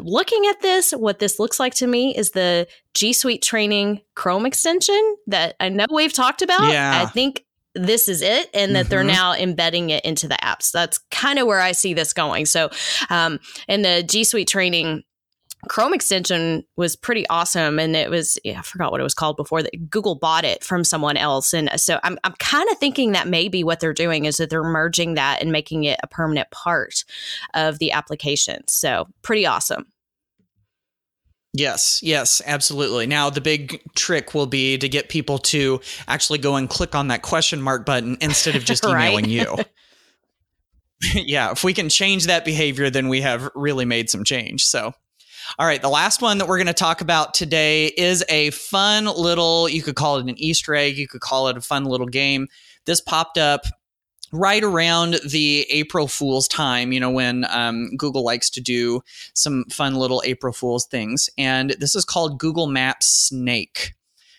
looking 0.00 0.46
at 0.46 0.60
this, 0.60 0.92
what 0.92 1.18
this 1.18 1.38
looks 1.38 1.58
like 1.58 1.74
to 1.74 1.86
me 1.86 2.16
is 2.16 2.30
the 2.30 2.66
G 2.94 3.12
Suite 3.12 3.42
training 3.42 4.00
Chrome 4.14 4.46
extension 4.46 5.16
that 5.26 5.56
I 5.60 5.68
know 5.68 5.86
we've 5.92 6.12
talked 6.12 6.42
about. 6.42 6.72
Yeah. 6.72 7.02
I 7.02 7.06
think 7.06 7.44
this 7.74 8.08
is 8.08 8.22
it 8.22 8.50
and 8.52 8.74
that 8.76 8.84
mm-hmm. 8.84 8.90
they're 8.90 9.04
now 9.04 9.34
embedding 9.34 9.90
it 9.90 10.04
into 10.04 10.28
the 10.28 10.36
apps. 10.42 10.70
That's 10.72 10.98
kind 11.10 11.38
of 11.38 11.46
where 11.46 11.60
I 11.60 11.72
see 11.72 11.94
this 11.94 12.12
going. 12.12 12.46
So, 12.46 12.70
um, 13.10 13.38
in 13.68 13.82
the 13.82 14.02
G 14.02 14.24
Suite 14.24 14.48
training, 14.48 15.04
Chrome 15.68 15.94
extension 15.94 16.64
was 16.76 16.96
pretty 16.96 17.26
awesome, 17.28 17.78
and 17.78 17.94
it 17.94 18.10
was 18.10 18.38
yeah, 18.44 18.58
I 18.58 18.62
forgot 18.62 18.90
what 18.90 19.00
it 19.00 19.04
was 19.04 19.14
called 19.14 19.36
before 19.36 19.62
that 19.62 19.90
Google 19.90 20.16
bought 20.16 20.44
it 20.44 20.64
from 20.64 20.82
someone 20.82 21.16
else, 21.16 21.54
and 21.54 21.70
so 21.76 22.00
I'm 22.02 22.18
I'm 22.24 22.34
kind 22.40 22.68
of 22.70 22.78
thinking 22.78 23.12
that 23.12 23.28
maybe 23.28 23.62
what 23.62 23.78
they're 23.78 23.92
doing 23.92 24.24
is 24.24 24.38
that 24.38 24.50
they're 24.50 24.64
merging 24.64 25.14
that 25.14 25.40
and 25.40 25.52
making 25.52 25.84
it 25.84 26.00
a 26.02 26.08
permanent 26.08 26.50
part 26.50 27.04
of 27.54 27.78
the 27.78 27.92
application. 27.92 28.66
So 28.66 29.06
pretty 29.22 29.46
awesome. 29.46 29.86
Yes, 31.54 32.00
yes, 32.02 32.40
absolutely. 32.46 33.06
Now, 33.06 33.28
the 33.28 33.42
big 33.42 33.82
trick 33.94 34.32
will 34.32 34.46
be 34.46 34.78
to 34.78 34.88
get 34.88 35.10
people 35.10 35.38
to 35.38 35.80
actually 36.08 36.38
go 36.38 36.56
and 36.56 36.68
click 36.68 36.94
on 36.94 37.08
that 37.08 37.20
question 37.20 37.60
mark 37.60 37.84
button 37.84 38.16
instead 38.20 38.56
of 38.56 38.64
just 38.64 38.84
emailing 38.86 39.26
you. 39.26 39.58
yeah, 41.14 41.50
if 41.50 41.64
we 41.64 41.74
can 41.74 41.88
change 41.88 42.26
that 42.26 42.44
behavior, 42.44 42.90
then 42.90 43.08
we 43.08 43.20
have 43.20 43.50
really 43.54 43.84
made 43.84 44.10
some 44.10 44.24
change. 44.24 44.64
So, 44.64 44.94
all 45.58 45.66
right, 45.66 45.82
the 45.82 45.88
last 45.88 46.22
one 46.22 46.38
that 46.38 46.48
we're 46.48 46.56
going 46.56 46.66
to 46.66 46.72
talk 46.72 47.00
about 47.00 47.34
today 47.34 47.88
is 47.96 48.24
a 48.28 48.50
fun 48.50 49.04
little, 49.04 49.68
you 49.68 49.82
could 49.82 49.96
call 49.96 50.16
it 50.16 50.26
an 50.26 50.38
Easter 50.38 50.74
egg, 50.74 50.96
you 50.96 51.06
could 51.06 51.20
call 51.20 51.48
it 51.48 51.56
a 51.56 51.60
fun 51.60 51.84
little 51.84 52.06
game. 52.06 52.48
This 52.86 53.00
popped 53.00 53.38
up 53.38 53.62
right 54.32 54.64
around 54.64 55.20
the 55.28 55.66
April 55.68 56.08
Fool's 56.08 56.48
time, 56.48 56.90
you 56.90 56.98
know, 56.98 57.10
when 57.10 57.44
um, 57.50 57.90
Google 57.96 58.24
likes 58.24 58.48
to 58.50 58.60
do 58.62 59.02
some 59.34 59.64
fun 59.70 59.96
little 59.96 60.22
April 60.24 60.54
Fool's 60.54 60.86
things. 60.86 61.28
And 61.36 61.76
this 61.78 61.94
is 61.94 62.04
called 62.04 62.38
Google 62.38 62.66
Maps 62.66 63.06
Snake. 63.06 63.94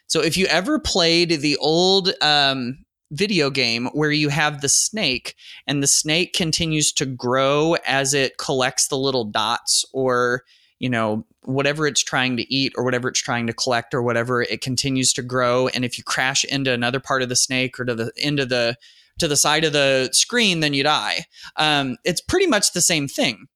So 0.08 0.22
if 0.22 0.36
you 0.36 0.48
ever 0.48 0.80
played 0.80 1.42
the 1.42 1.58
old 1.58 2.12
um, 2.22 2.84
video 3.12 3.52
game 3.52 3.86
where 3.94 4.12
you 4.12 4.30
have 4.30 4.62
the 4.62 4.70
snake 4.70 5.36
and 5.68 5.84
the 5.84 5.88
snake 5.88 6.34
continues 6.34 6.92
to 6.94 7.06
grow 7.06 7.76
as 7.86 8.16
it 8.16 8.40
collects 8.40 8.88
the 8.88 8.98
little 8.98 9.26
dots 9.26 9.86
or 9.94 10.44
you 10.80 10.90
know 10.90 11.26
whatever 11.44 11.88
it's 11.88 12.04
trying 12.04 12.38
to 12.38 12.54
eat 12.54 12.74
or 12.78 12.84
whatever 12.84 13.08
it's 13.10 13.22
trying 13.22 13.48
to 13.48 13.54
collect 13.54 13.94
or 13.94 14.02
whatever 14.02 14.42
it 14.42 14.62
continues 14.62 15.14
to 15.14 15.22
grow 15.22 15.68
and 15.70 15.84
if 15.84 15.98
you 15.98 16.04
crash 16.04 16.44
into 16.46 16.72
another 16.72 17.00
part 17.00 17.22
of 17.22 17.30
the 17.30 17.36
snake 17.36 17.80
or 17.80 17.86
to 17.86 17.96
the 17.96 18.12
into 18.18 18.46
the 18.46 18.78
to 19.20 19.28
the 19.28 19.38
side 19.38 19.64
of 19.64 19.74
the 19.74 20.10
screen, 20.12 20.60
then 20.60 20.74
you 20.74 20.84
die. 20.84 21.26
Um, 21.56 21.98
it's 22.04 22.22
pretty 22.22 22.48
much 22.48 22.74
the 22.74 22.82
same 22.82 23.08
thing, 23.08 23.48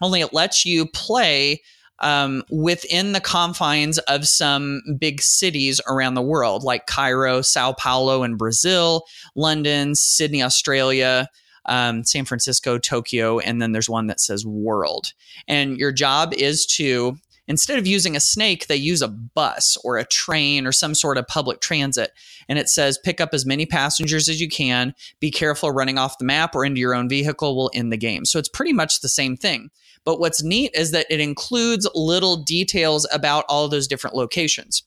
only 0.00 0.20
it 0.20 0.32
lets 0.32 0.64
you 0.64 0.86
play 0.86 1.62
um, 2.00 2.44
within 2.50 3.12
the 3.12 3.20
confines 3.20 3.98
of 3.98 4.28
some 4.28 4.80
big 4.98 5.20
cities 5.20 5.80
around 5.88 6.14
the 6.14 6.22
world, 6.22 6.62
like 6.62 6.86
Cairo, 6.86 7.42
Sao 7.42 7.72
Paulo 7.72 8.22
in 8.22 8.36
Brazil, 8.36 9.04
London, 9.34 9.94
Sydney, 9.94 10.42
Australia. 10.42 11.28
Um, 11.68 12.04
San 12.04 12.24
Francisco, 12.24 12.78
Tokyo, 12.78 13.38
and 13.38 13.62
then 13.62 13.72
there's 13.72 13.88
one 13.88 14.08
that 14.08 14.20
says 14.20 14.44
world. 14.44 15.12
And 15.46 15.78
your 15.78 15.92
job 15.92 16.32
is 16.34 16.66
to 16.66 17.18
Instead 17.48 17.78
of 17.78 17.86
using 17.86 18.14
a 18.14 18.20
snake, 18.20 18.66
they 18.66 18.76
use 18.76 19.00
a 19.00 19.08
bus 19.08 19.78
or 19.82 19.96
a 19.96 20.04
train 20.04 20.66
or 20.66 20.72
some 20.72 20.94
sort 20.94 21.16
of 21.16 21.26
public 21.26 21.60
transit. 21.60 22.12
And 22.46 22.58
it 22.58 22.68
says 22.68 22.98
pick 23.02 23.20
up 23.20 23.30
as 23.32 23.46
many 23.46 23.64
passengers 23.64 24.28
as 24.28 24.40
you 24.40 24.48
can. 24.48 24.94
Be 25.18 25.30
careful 25.30 25.70
running 25.70 25.96
off 25.96 26.18
the 26.18 26.26
map 26.26 26.54
or 26.54 26.64
into 26.64 26.80
your 26.80 26.94
own 26.94 27.08
vehicle 27.08 27.56
will 27.56 27.70
end 27.72 27.90
the 27.90 27.96
game. 27.96 28.26
So 28.26 28.38
it's 28.38 28.50
pretty 28.50 28.74
much 28.74 29.00
the 29.00 29.08
same 29.08 29.34
thing. 29.36 29.70
But 30.04 30.20
what's 30.20 30.42
neat 30.42 30.72
is 30.74 30.90
that 30.90 31.06
it 31.10 31.20
includes 31.20 31.88
little 31.94 32.36
details 32.36 33.08
about 33.12 33.46
all 33.48 33.66
those 33.68 33.88
different 33.88 34.14
locations. 34.14 34.82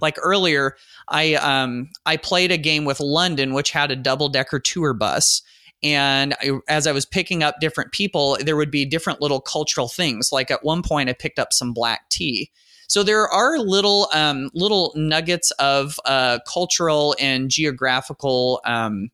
Like 0.00 0.16
earlier, 0.22 0.76
I 1.08 1.34
um, 1.34 1.90
I 2.06 2.16
played 2.16 2.52
a 2.52 2.58
game 2.58 2.84
with 2.84 3.00
London, 3.00 3.52
which 3.52 3.70
had 3.70 3.90
a 3.90 3.96
double 3.96 4.28
decker 4.28 4.60
tour 4.60 4.94
bus 4.94 5.42
and 5.82 6.34
I, 6.40 6.52
as 6.68 6.86
I 6.86 6.92
was 6.92 7.06
picking 7.06 7.42
up 7.42 7.56
different 7.60 7.92
people, 7.92 8.36
there 8.40 8.56
would 8.56 8.70
be 8.70 8.84
different 8.84 9.20
little 9.20 9.40
cultural 9.40 9.88
things. 9.88 10.30
Like 10.32 10.50
at 10.50 10.64
one 10.64 10.82
point, 10.82 11.08
I 11.08 11.12
picked 11.12 11.38
up 11.38 11.52
some 11.52 11.72
black 11.72 12.08
tea. 12.08 12.50
So 12.88 13.02
there 13.02 13.28
are 13.28 13.58
little 13.58 14.08
um, 14.14 14.50
little 14.54 14.92
nuggets 14.96 15.50
of 15.52 16.00
uh, 16.04 16.38
cultural 16.50 17.14
and 17.20 17.50
geographical, 17.50 18.60
um, 18.64 19.10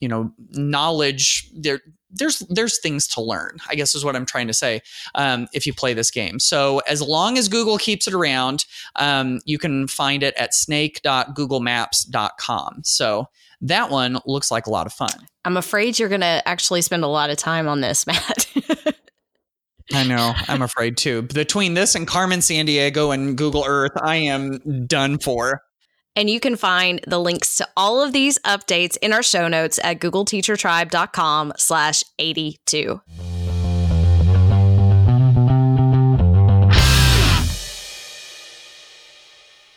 you 0.00 0.08
know, 0.08 0.30
knowledge. 0.50 1.50
There, 1.54 1.80
there's 2.10 2.38
there's 2.48 2.80
things 2.80 3.06
to 3.08 3.20
learn. 3.20 3.58
I 3.68 3.74
guess 3.74 3.94
is 3.94 4.02
what 4.04 4.16
I'm 4.16 4.24
trying 4.26 4.48
to 4.48 4.54
say. 4.54 4.80
Um, 5.14 5.46
if 5.52 5.66
you 5.66 5.74
play 5.74 5.94
this 5.94 6.10
game, 6.10 6.38
so 6.38 6.80
as 6.80 7.00
long 7.02 7.38
as 7.38 7.48
Google 7.48 7.78
keeps 7.78 8.06
it 8.08 8.14
around, 8.14 8.64
um, 8.96 9.40
you 9.44 9.58
can 9.58 9.88
find 9.88 10.22
it 10.22 10.34
at 10.36 10.54
snake.googlemaps.com. 10.54 12.82
So 12.84 13.28
that 13.60 13.90
one 13.90 14.18
looks 14.24 14.50
like 14.50 14.66
a 14.66 14.70
lot 14.70 14.86
of 14.86 14.92
fun. 14.92 15.10
I'm 15.44 15.56
afraid 15.56 15.98
you're 15.98 16.08
going 16.08 16.20
to 16.20 16.42
actually 16.46 16.82
spend 16.82 17.04
a 17.04 17.08
lot 17.08 17.30
of 17.30 17.36
time 17.36 17.68
on 17.68 17.80
this, 17.80 18.06
Matt. 18.10 18.46
I 19.92 20.04
know. 20.04 20.34
I'm 20.48 20.62
afraid 20.62 20.96
too. 20.96 21.22
Between 21.22 21.74
this 21.74 21.94
and 21.94 22.06
Carmen 22.06 22.40
Sandiego 22.40 23.14
and 23.14 23.38
Google 23.38 23.64
Earth, 23.66 23.92
I 23.96 24.16
am 24.16 24.86
done 24.86 25.18
for. 25.18 25.62
And 26.18 26.28
you 26.28 26.40
can 26.40 26.56
find 26.56 27.00
the 27.06 27.20
links 27.20 27.54
to 27.58 27.68
all 27.76 28.02
of 28.02 28.12
these 28.12 28.40
updates 28.40 28.96
in 28.96 29.12
our 29.12 29.22
show 29.22 29.46
notes 29.46 29.78
at 29.84 30.00
googleteachertribe.com 30.00 31.52
slash 31.56 32.02
82. 32.18 33.00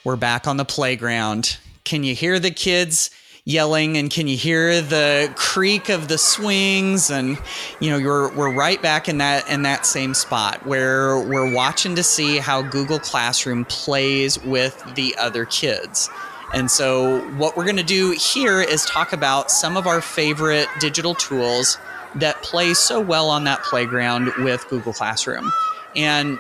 We're 0.04 0.16
back 0.16 0.48
on 0.48 0.58
the 0.58 0.66
playground. 0.66 1.60
Can 1.84 2.04
you 2.04 2.16
hear 2.16 2.40
the 2.40 2.50
kids 2.50 3.12
yelling 3.46 3.96
and 3.98 4.10
can 4.10 4.28
you 4.28 4.36
hear 4.36 4.82
the 4.82 5.32
creak 5.36 5.90
of 5.90 6.08
the 6.08 6.18
swings 6.18 7.10
and 7.10 7.40
you 7.80 7.90
know 7.90 7.98
you're 7.98 8.32
we're 8.36 8.54
right 8.54 8.82
back 8.84 9.10
in 9.10 9.18
that 9.18 9.48
in 9.50 9.64
that 9.64 9.84
same 9.84 10.14
spot 10.14 10.64
where 10.64 11.18
we're 11.20 11.52
watching 11.52 11.96
to 11.96 12.04
see 12.04 12.38
how 12.38 12.62
Google 12.62 13.00
Classroom 13.00 13.66
plays 13.66 14.42
with 14.44 14.84
the 14.96 15.16
other 15.20 15.46
kids. 15.46 16.10
And 16.54 16.70
so 16.70 17.22
what 17.38 17.56
we're 17.56 17.64
going 17.64 17.78
to 17.78 17.84
do 17.84 18.12
here 18.12 18.62
is 18.62 18.86
talk 18.86 19.14
about 19.14 19.52
some 19.52 19.78
of 19.78 19.88
our 19.88 20.02
favorite 20.02 20.68
digital 20.80 21.16
tools 21.16 21.78
that 22.16 22.42
play 22.44 22.74
so 22.74 23.00
well 23.00 23.30
on 23.30 23.46
that 23.46 23.64
playground 23.64 24.32
with 24.40 24.68
Google 24.70 24.94
Classroom. 24.94 25.52
And 25.96 26.40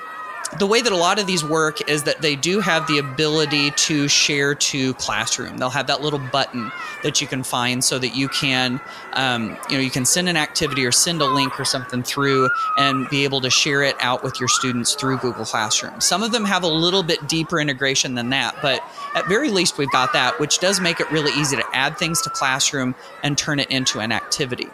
the 0.60 0.67
way 0.67 0.81
that 0.81 0.91
a 0.91 0.98
lot 0.98 1.20
of 1.20 1.27
these 1.27 1.43
work 1.43 1.88
is 1.89 2.03
that 2.03 2.22
they 2.22 2.36
do 2.36 2.60
have 2.60 2.86
the 2.88 2.98
ability 2.98 3.72
to 3.72 4.08
share 4.08 4.53
to 4.53 4.93
classroom. 4.96 5.58
They'll 5.58 5.70
have 5.70 5.88
that 5.88 6.01
little 6.01 6.20
button 6.20 6.72
that 7.03 7.22
you 7.22 7.27
can 7.27 7.43
find 7.43 7.84
so 7.84 7.98
that 8.00 8.15
you 8.15 8.27
can 8.27 8.81
um, 9.13 9.58
you 9.70 9.77
know 9.77 9.81
you 9.81 9.89
can 9.89 10.05
send 10.05 10.27
an 10.29 10.38
activity 10.38 10.86
or 10.86 10.91
send 10.91 11.22
a 11.22 11.25
link 11.25 11.60
or 11.60 11.65
something 11.65 12.03
through 12.03 12.50
and 12.77 13.10
be 13.10 13.24
able 13.24 13.41
to 13.41 13.50
share 13.50 13.81
it 13.84 13.96
out 14.00 14.24
with 14.24 14.39
your 14.39 14.50
students 14.50 14.93
through 14.93 15.17
google 15.17 15.46
classroom. 15.46 16.00
Some 16.01 16.24
of 16.24 16.31
them 16.31 16.46
have 16.46 16.63
a 16.63 16.67
little 16.67 17.03
bit 17.03 17.27
deeper 17.27 17.60
integration 17.60 18.15
than 18.15 18.29
that 18.29 18.55
but 18.62 18.81
at 19.15 19.27
very 19.27 19.50
least 19.50 19.77
we've 19.77 19.91
got 19.91 20.13
that 20.13 20.39
which 20.39 20.60
does 20.60 20.79
make 20.79 21.00
it 21.00 21.10
really 21.12 21.31
easy 21.39 21.55
to 21.55 21.65
add 21.74 21.98
things 21.98 22.22
to 22.22 22.29
classroom 22.29 22.96
and 23.24 23.38
turn 23.38 23.60
it 23.60 23.70
into 23.72 24.00
an 24.00 24.12
activity 24.12 24.67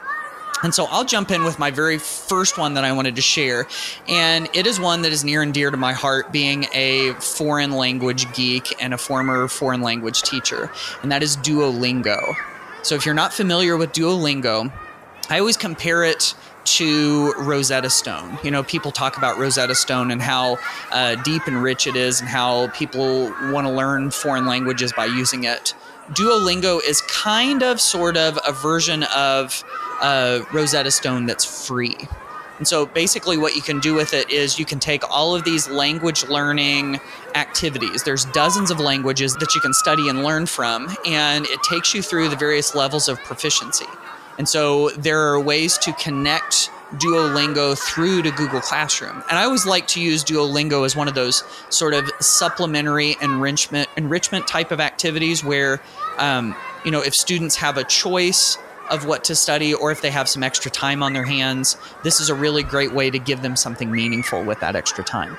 and 0.63 0.73
so 0.73 0.85
I'll 0.89 1.05
jump 1.05 1.31
in 1.31 1.43
with 1.43 1.59
my 1.59 1.71
very 1.71 1.97
first 1.97 2.57
one 2.57 2.73
that 2.75 2.83
I 2.83 2.91
wanted 2.91 3.15
to 3.15 3.21
share. 3.21 3.67
And 4.07 4.49
it 4.53 4.65
is 4.67 4.79
one 4.79 5.01
that 5.03 5.11
is 5.11 5.23
near 5.23 5.41
and 5.41 5.53
dear 5.53 5.71
to 5.71 5.77
my 5.77 5.93
heart, 5.93 6.31
being 6.31 6.65
a 6.73 7.13
foreign 7.13 7.71
language 7.71 8.31
geek 8.33 8.73
and 8.81 8.93
a 8.93 8.97
former 8.97 9.47
foreign 9.47 9.81
language 9.81 10.21
teacher. 10.23 10.71
And 11.01 11.11
that 11.11 11.23
is 11.23 11.37
Duolingo. 11.37 12.35
So 12.83 12.95
if 12.95 13.05
you're 13.05 13.15
not 13.15 13.33
familiar 13.33 13.77
with 13.77 13.91
Duolingo, 13.91 14.71
I 15.29 15.39
always 15.39 15.57
compare 15.57 16.03
it 16.03 16.33
to 16.65 17.33
Rosetta 17.33 17.89
Stone. 17.89 18.39
You 18.43 18.51
know, 18.51 18.63
people 18.63 18.91
talk 18.91 19.17
about 19.17 19.37
Rosetta 19.37 19.75
Stone 19.75 20.11
and 20.11 20.21
how 20.21 20.57
uh, 20.91 21.15
deep 21.15 21.47
and 21.47 21.61
rich 21.63 21.87
it 21.87 21.95
is, 21.95 22.19
and 22.19 22.29
how 22.29 22.67
people 22.69 23.31
want 23.51 23.67
to 23.67 23.71
learn 23.71 24.11
foreign 24.11 24.45
languages 24.45 24.91
by 24.91 25.05
using 25.05 25.45
it. 25.45 25.73
Duolingo 26.11 26.81
is 26.85 27.01
kind 27.01 27.63
of, 27.63 27.79
sort 27.81 28.17
of, 28.17 28.39
a 28.45 28.51
version 28.51 29.03
of 29.15 29.63
uh, 30.01 30.41
Rosetta 30.51 30.91
Stone 30.91 31.25
that's 31.25 31.67
free. 31.67 31.97
And 32.57 32.67
so 32.67 32.87
basically, 32.87 33.37
what 33.37 33.55
you 33.55 33.61
can 33.61 33.79
do 33.79 33.93
with 33.93 34.13
it 34.13 34.31
is 34.31 34.57
you 34.57 34.65
can 34.65 34.79
take 34.79 35.07
all 35.09 35.35
of 35.35 35.43
these 35.43 35.69
language 35.69 36.23
learning 36.23 36.99
activities. 37.35 38.03
There's 38.03 38.25
dozens 38.25 38.71
of 38.71 38.79
languages 38.79 39.35
that 39.35 39.53
you 39.53 39.61
can 39.61 39.73
study 39.73 40.09
and 40.09 40.23
learn 40.23 40.47
from, 40.47 40.95
and 41.05 41.45
it 41.45 41.61
takes 41.63 41.93
you 41.93 42.01
through 42.01 42.29
the 42.29 42.35
various 42.35 42.73
levels 42.73 43.07
of 43.07 43.19
proficiency. 43.19 43.85
And 44.39 44.49
so 44.49 44.89
there 44.91 45.19
are 45.19 45.39
ways 45.39 45.77
to 45.79 45.93
connect 45.93 46.71
Duolingo 46.93 47.77
through 47.77 48.21
to 48.23 48.31
Google 48.31 48.61
Classroom. 48.61 49.23
And 49.29 49.37
I 49.37 49.43
always 49.43 49.65
like 49.65 49.87
to 49.87 50.01
use 50.01 50.23
Duolingo 50.23 50.85
as 50.85 50.95
one 50.95 51.07
of 51.07 51.15
those 51.15 51.43
sort 51.69 51.93
of 51.93 52.09
supplementary 52.19 53.17
enrichment 53.21 53.89
enrichment 53.97 54.47
type 54.47 54.71
of 54.71 54.79
activities 54.79 55.43
where 55.43 55.81
um, 56.17 56.55
you 56.85 56.91
know 56.91 57.01
if 57.01 57.13
students 57.13 57.57
have 57.57 57.77
a 57.77 57.83
choice 57.83 58.57
of 58.89 59.05
what 59.05 59.23
to 59.25 59.35
study 59.35 59.73
or 59.73 59.91
if 59.91 60.01
they 60.01 60.11
have 60.11 60.27
some 60.27 60.43
extra 60.43 60.71
time 60.71 61.03
on 61.03 61.13
their 61.13 61.25
hands, 61.25 61.77
this 62.03 62.19
is 62.19 62.29
a 62.29 62.35
really 62.35 62.63
great 62.63 62.93
way 62.93 63.09
to 63.09 63.19
give 63.19 63.41
them 63.41 63.55
something 63.55 63.91
meaningful 63.91 64.43
with 64.43 64.59
that 64.59 64.75
extra 64.75 65.03
time. 65.03 65.37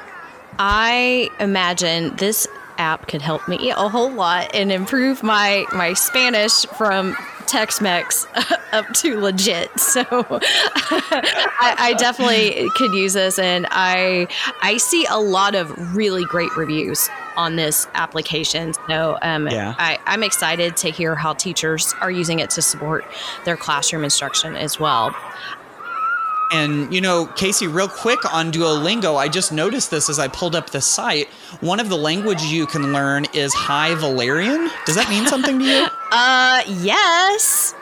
I 0.59 1.31
imagine 1.41 2.17
this 2.17 2.47
app 2.79 3.09
could 3.09 3.21
help 3.21 3.47
me 3.49 3.71
a 3.71 3.89
whole 3.89 4.11
lot 4.11 4.55
and 4.55 4.71
improve 4.71 5.23
my 5.23 5.67
my 5.73 5.93
Spanish 5.93 6.65
from 6.67 7.17
Tex-Mex 7.47 8.27
up 8.73 8.87
to 8.95 9.21
legit. 9.21 9.71
So 9.79 10.05
I, 10.11 11.75
I, 11.79 11.95
definitely 11.99 12.69
could 12.77 12.93
use 12.93 13.15
this, 13.15 13.39
and 13.39 13.67
I 13.71 14.29
I 14.61 14.77
see 14.77 15.07
a 15.09 15.19
lot 15.19 15.55
of 15.55 15.97
really 15.97 16.25
great 16.25 16.55
reviews 16.57 17.09
on 17.39 17.57
this 17.57 17.87
application. 17.95 18.75
So 18.89 19.17
um, 19.23 19.47
yeah. 19.49 19.75
I, 19.79 19.99
I'm 20.07 20.23
excited 20.23 20.77
to 20.79 20.91
hear 20.91 21.15
how 21.15 21.33
teachers 21.35 21.95
are 22.01 22.11
using 22.11 22.41
it 22.41 22.51
to 22.51 22.63
support 22.63 23.05
their 23.45 23.57
classroom 23.57 24.05
instruction 24.05 24.57
as 24.57 24.79
well. 24.79 25.15
And, 26.51 26.93
you 26.93 27.01
know, 27.01 27.27
Kasey, 27.27 27.73
real 27.73 27.89
quick 27.89 28.33
on 28.35 28.51
Duolingo, 28.51 29.17
I 29.17 29.29
just 29.29 29.53
noticed 29.53 29.91
this 29.91 30.09
as 30.09 30.19
I 30.19 30.29
pulled 30.29 30.57
up 30.57 30.71
the 30.71 30.81
site. 30.81 31.29
One 31.61 31.79
of 31.79 31.89
the 31.91 31.97
languages 31.97 32.51
you 32.51 32.67
can 32.67 32.93
learn 32.93 33.27
is 33.35 33.53
High 33.55 33.95
Valyrian. 33.95 34.71
Does 34.87 34.97
that 34.97 35.09
mean 35.11 35.27
something 35.27 35.59
to 35.59 35.65
you? 35.65 35.87
uh, 36.11 36.63
yes. 36.67 37.75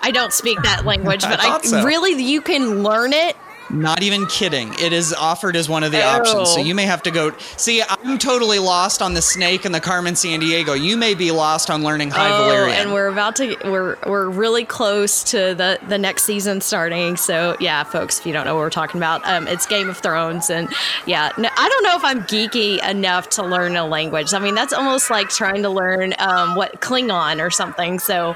I 0.00 0.10
don't 0.10 0.32
speak 0.32 0.60
that 0.62 0.84
language, 0.84 1.22
but 1.22 1.40
I, 1.40 1.56
I 1.56 1.60
so. 1.62 1.84
really, 1.84 2.20
you 2.22 2.42
can 2.42 2.82
learn 2.82 3.12
it 3.12 3.36
not 3.70 4.02
even 4.02 4.26
kidding. 4.26 4.72
It 4.74 4.92
is 4.92 5.12
offered 5.12 5.56
as 5.56 5.68
one 5.68 5.84
of 5.84 5.92
the 5.92 6.04
options. 6.04 6.52
So 6.52 6.60
you 6.60 6.74
may 6.74 6.84
have 6.84 7.02
to 7.02 7.10
go. 7.10 7.36
See, 7.56 7.82
I'm 7.82 8.18
totally 8.18 8.58
lost 8.58 9.02
on 9.02 9.14
the 9.14 9.22
snake 9.22 9.64
and 9.64 9.74
the 9.74 9.80
Carmen 9.80 10.14
Sandiego. 10.14 10.80
You 10.80 10.96
may 10.96 11.14
be 11.14 11.30
lost 11.30 11.70
on 11.70 11.82
learning 11.82 12.10
High 12.10 12.30
oh, 12.30 12.48
Valyrian. 12.48 12.72
And 12.72 12.92
we're 12.92 13.08
about 13.08 13.36
to. 13.36 13.56
We're 13.64 13.96
we're 14.06 14.28
really 14.28 14.64
close 14.64 15.22
to 15.24 15.54
the 15.54 15.78
the 15.88 15.98
next 15.98 16.24
season 16.24 16.60
starting. 16.60 17.16
So 17.16 17.56
yeah, 17.60 17.84
folks, 17.84 18.20
if 18.20 18.26
you 18.26 18.32
don't 18.32 18.44
know 18.44 18.54
what 18.54 18.60
we're 18.60 18.70
talking 18.70 18.98
about, 18.98 19.26
um, 19.26 19.46
it's 19.46 19.66
Game 19.66 19.88
of 19.88 19.98
Thrones, 19.98 20.50
and 20.50 20.68
yeah, 21.06 21.30
no, 21.36 21.48
I 21.56 21.68
don't 21.68 21.82
know 21.82 21.96
if 21.96 22.04
I'm 22.04 22.22
geeky 22.22 22.86
enough 22.88 23.28
to 23.30 23.42
learn 23.42 23.76
a 23.76 23.86
language. 23.86 24.34
I 24.34 24.38
mean, 24.38 24.54
that's 24.54 24.72
almost 24.72 25.10
like 25.10 25.28
trying 25.28 25.62
to 25.62 25.70
learn 25.70 26.14
um, 26.18 26.54
what 26.54 26.80
Klingon 26.80 27.44
or 27.44 27.50
something. 27.50 27.98
So. 27.98 28.34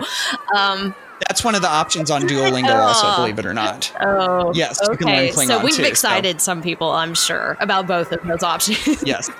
Um, 0.56 0.94
that's 1.29 1.45
one 1.45 1.55
of 1.55 1.62
the 1.62 1.69
options 1.69 2.11
on 2.11 2.23
Duolingo, 2.23 2.75
also, 2.75 3.17
believe 3.17 3.38
it 3.38 3.47
or 3.47 3.55
not. 3.55 3.93
Oh, 4.00 4.52
yes, 4.55 4.81
okay. 4.83 4.93
you 4.93 4.99
can 4.99 5.07
learn 5.07 5.29
Klingon 5.29 5.47
So 5.47 5.62
we've 5.62 5.75
too, 5.75 5.85
excited 5.85 6.41
so. 6.41 6.45
some 6.45 6.62
people, 6.62 6.91
I'm 6.91 7.14
sure, 7.14 7.57
about 7.61 7.87
both 7.87 8.12
of 8.12 8.23
those 8.26 8.43
options. 8.43 9.02
yes, 9.07 9.31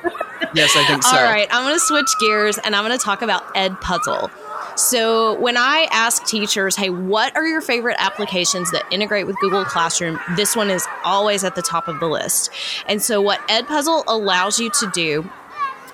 yes, 0.55 0.75
I 0.77 0.85
think 0.87 1.03
so. 1.03 1.17
All 1.17 1.23
right, 1.23 1.49
I'm 1.51 1.65
going 1.65 1.75
to 1.75 1.81
switch 1.81 2.09
gears 2.21 2.59
and 2.59 2.75
I'm 2.75 2.85
going 2.85 2.97
to 2.97 3.05
talk 3.05 3.23
about 3.23 3.55
Edpuzzle. 3.55 4.31
So, 4.77 5.39
when 5.39 5.57
I 5.59 5.87
ask 5.91 6.25
teachers, 6.25 6.77
hey, 6.77 6.89
what 6.89 7.37
are 7.37 7.47
your 7.47 7.61
favorite 7.61 7.97
applications 7.99 8.71
that 8.71 8.85
integrate 8.91 9.27
with 9.27 9.37
Google 9.41 9.65
Classroom? 9.65 10.19
This 10.35 10.57
one 10.57 10.71
is 10.71 10.87
always 11.05 11.45
at 11.45 11.57
the 11.57 11.63
top 11.63 11.89
of 11.89 12.01
the 12.01 12.07
list. 12.07 12.51
And 12.87 13.03
so, 13.03 13.21
what 13.21 13.47
Edpuzzle 13.49 14.05
allows 14.07 14.59
you 14.59 14.71
to 14.71 14.91
do 14.95 15.31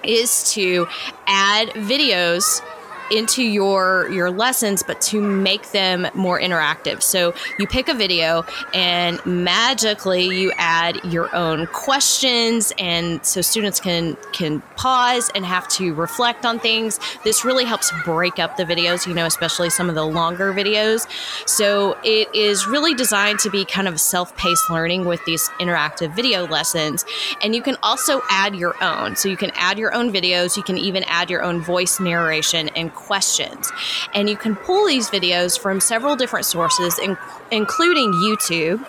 is 0.04 0.52
to 0.52 0.86
add 1.26 1.70
videos 1.70 2.62
into 3.10 3.42
your 3.42 4.08
your 4.10 4.30
lessons 4.30 4.82
but 4.82 5.00
to 5.00 5.20
make 5.20 5.70
them 5.72 6.06
more 6.14 6.40
interactive. 6.40 7.02
So 7.02 7.34
you 7.58 7.66
pick 7.66 7.88
a 7.88 7.94
video 7.94 8.44
and 8.74 9.24
magically 9.24 10.24
you 10.24 10.52
add 10.56 11.04
your 11.04 11.34
own 11.34 11.66
questions. 11.68 12.72
And 12.78 13.24
so 13.24 13.40
students 13.40 13.80
can 13.80 14.16
can 14.32 14.60
pause 14.76 15.30
and 15.34 15.44
have 15.44 15.68
to 15.68 15.94
reflect 15.94 16.44
on 16.44 16.58
things. 16.58 16.98
This 17.24 17.44
really 17.44 17.64
helps 17.64 17.92
break 18.04 18.38
up 18.38 18.56
the 18.56 18.64
videos 18.64 19.06
you 19.06 19.14
know 19.14 19.26
especially 19.26 19.70
some 19.70 19.88
of 19.88 19.94
the 19.94 20.04
longer 20.04 20.52
videos. 20.52 21.06
So 21.48 21.96
it 22.04 22.34
is 22.34 22.66
really 22.66 22.94
designed 22.94 23.38
to 23.40 23.50
be 23.50 23.64
kind 23.64 23.88
of 23.88 24.00
self-paced 24.00 24.70
learning 24.70 25.04
with 25.04 25.24
these 25.24 25.48
interactive 25.60 26.14
video 26.14 26.46
lessons. 26.46 27.04
And 27.42 27.54
you 27.54 27.62
can 27.62 27.76
also 27.82 28.22
add 28.30 28.54
your 28.54 28.74
own. 28.82 29.16
So 29.16 29.28
you 29.28 29.36
can 29.36 29.50
add 29.54 29.78
your 29.78 29.94
own 29.94 30.12
videos. 30.12 30.56
You 30.56 30.62
can 30.62 30.78
even 30.78 31.04
add 31.04 31.30
your 31.30 31.42
own 31.42 31.60
voice 31.60 32.00
narration 32.00 32.68
and 32.70 32.92
questions. 32.98 33.72
And 34.14 34.28
you 34.28 34.36
can 34.36 34.56
pull 34.56 34.86
these 34.86 35.08
videos 35.08 35.58
from 35.58 35.80
several 35.80 36.16
different 36.16 36.46
sources, 36.46 36.98
in- 36.98 37.16
including 37.50 38.12
YouTube, 38.12 38.84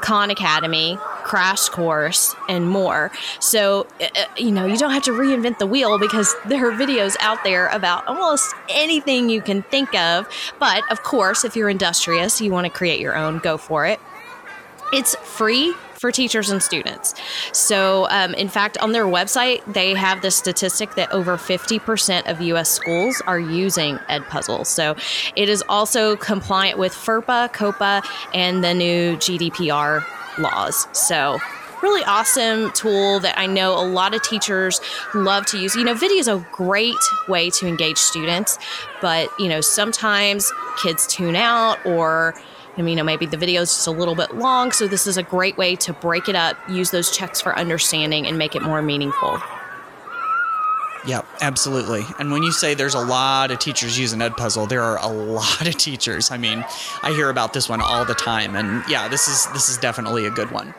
Khan 0.00 0.30
Academy, 0.30 0.96
Crash 1.24 1.68
Course, 1.68 2.34
and 2.48 2.70
more. 2.70 3.10
So, 3.40 3.86
uh, 4.00 4.04
uh, 4.04 4.24
you 4.36 4.50
know, 4.50 4.64
you 4.64 4.76
don't 4.76 4.92
have 4.92 5.02
to 5.04 5.10
reinvent 5.10 5.58
the 5.58 5.66
wheel 5.66 5.98
because 5.98 6.34
there 6.46 6.68
are 6.68 6.72
videos 6.72 7.16
out 7.20 7.42
there 7.44 7.66
about 7.68 8.06
almost 8.06 8.54
anything 8.68 9.28
you 9.28 9.42
can 9.42 9.62
think 9.64 9.94
of. 9.94 10.28
But 10.58 10.82
of 10.90 11.02
course, 11.02 11.44
if 11.44 11.56
you're 11.56 11.68
industrious, 11.68 12.40
you 12.40 12.52
want 12.52 12.66
to 12.66 12.70
create 12.70 13.00
your 13.00 13.16
own, 13.16 13.38
go 13.38 13.58
for 13.58 13.86
it. 13.86 14.00
It's 14.92 15.16
free 15.16 15.74
for 15.98 16.12
teachers 16.12 16.50
and 16.50 16.62
students. 16.62 17.14
So, 17.52 18.06
um, 18.10 18.34
in 18.34 18.48
fact, 18.48 18.78
on 18.78 18.92
their 18.92 19.06
website, 19.06 19.64
they 19.72 19.94
have 19.94 20.22
the 20.22 20.30
statistic 20.30 20.94
that 20.94 21.10
over 21.12 21.36
50% 21.36 22.30
of 22.30 22.40
U.S. 22.40 22.70
schools 22.70 23.20
are 23.26 23.40
using 23.40 23.96
Edpuzzle. 24.08 24.66
So, 24.66 24.96
it 25.36 25.48
is 25.48 25.62
also 25.68 26.16
compliant 26.16 26.78
with 26.78 26.92
FERPA, 26.92 27.52
COPPA, 27.52 28.04
and 28.34 28.62
the 28.62 28.74
new 28.74 29.16
GDPR 29.16 30.04
laws. 30.38 30.86
So, 30.92 31.38
really 31.82 32.02
awesome 32.04 32.70
tool 32.72 33.20
that 33.20 33.38
I 33.38 33.46
know 33.46 33.72
a 33.72 33.86
lot 33.86 34.14
of 34.14 34.22
teachers 34.22 34.80
love 35.14 35.46
to 35.46 35.58
use. 35.58 35.76
You 35.76 35.84
know, 35.84 35.94
video 35.94 36.18
is 36.18 36.28
a 36.28 36.44
great 36.52 36.96
way 37.28 37.50
to 37.50 37.66
engage 37.66 37.98
students, 37.98 38.58
but 39.00 39.28
you 39.38 39.48
know, 39.48 39.60
sometimes 39.60 40.52
kids 40.82 41.06
tune 41.06 41.36
out 41.36 41.84
or 41.86 42.34
you 42.86 42.94
know, 42.94 43.02
maybe 43.02 43.26
the 43.26 43.36
video 43.36 43.62
is 43.62 43.70
just 43.70 43.86
a 43.86 43.90
little 43.90 44.14
bit 44.14 44.34
long. 44.36 44.72
So 44.72 44.86
this 44.86 45.06
is 45.06 45.16
a 45.16 45.22
great 45.22 45.56
way 45.56 45.74
to 45.76 45.92
break 45.92 46.28
it 46.28 46.36
up, 46.36 46.56
use 46.68 46.90
those 46.90 47.10
checks 47.10 47.40
for 47.40 47.58
understanding, 47.58 48.26
and 48.26 48.36
make 48.36 48.54
it 48.54 48.62
more 48.62 48.82
meaningful. 48.82 49.40
Yep, 51.06 51.26
absolutely. 51.40 52.04
And 52.18 52.30
when 52.30 52.42
you 52.42 52.52
say 52.52 52.74
there's 52.74 52.94
a 52.94 53.00
lot 53.00 53.50
of 53.50 53.58
teachers 53.58 53.98
using 53.98 54.20
Edpuzzle, 54.20 54.68
there 54.68 54.82
are 54.82 54.98
a 54.98 55.08
lot 55.12 55.66
of 55.66 55.76
teachers. 55.76 56.30
I 56.30 56.36
mean, 56.36 56.64
I 57.02 57.12
hear 57.12 57.30
about 57.30 57.54
this 57.54 57.68
one 57.68 57.80
all 57.80 58.04
the 58.04 58.14
time, 58.14 58.54
and 58.54 58.84
yeah, 58.88 59.08
this 59.08 59.26
is 59.26 59.46
this 59.52 59.68
is 59.68 59.78
definitely 59.78 60.26
a 60.26 60.30
good 60.30 60.50
one. 60.50 60.74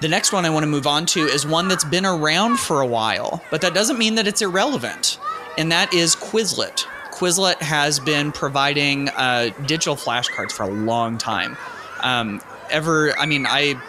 The 0.00 0.08
next 0.08 0.32
one 0.32 0.44
I 0.44 0.50
want 0.50 0.64
to 0.64 0.68
move 0.68 0.86
on 0.86 1.06
to 1.06 1.20
is 1.20 1.46
one 1.46 1.68
that's 1.68 1.84
been 1.84 2.06
around 2.06 2.58
for 2.58 2.80
a 2.80 2.86
while, 2.86 3.42
but 3.50 3.60
that 3.62 3.74
doesn't 3.74 3.98
mean 3.98 4.16
that 4.16 4.26
it's 4.26 4.42
irrelevant, 4.42 5.18
and 5.56 5.72
that 5.72 5.92
is 5.94 6.14
Quizlet. 6.14 6.86
Quizlet 7.16 7.62
has 7.62 7.98
been 7.98 8.30
providing 8.30 9.08
uh, 9.08 9.48
digital 9.64 9.96
flashcards 9.96 10.52
for 10.52 10.64
a 10.64 10.70
long 10.70 11.16
time. 11.16 11.56
Um, 12.00 12.42
ever, 12.70 13.18
I 13.18 13.24
mean, 13.24 13.46
I 13.46 13.80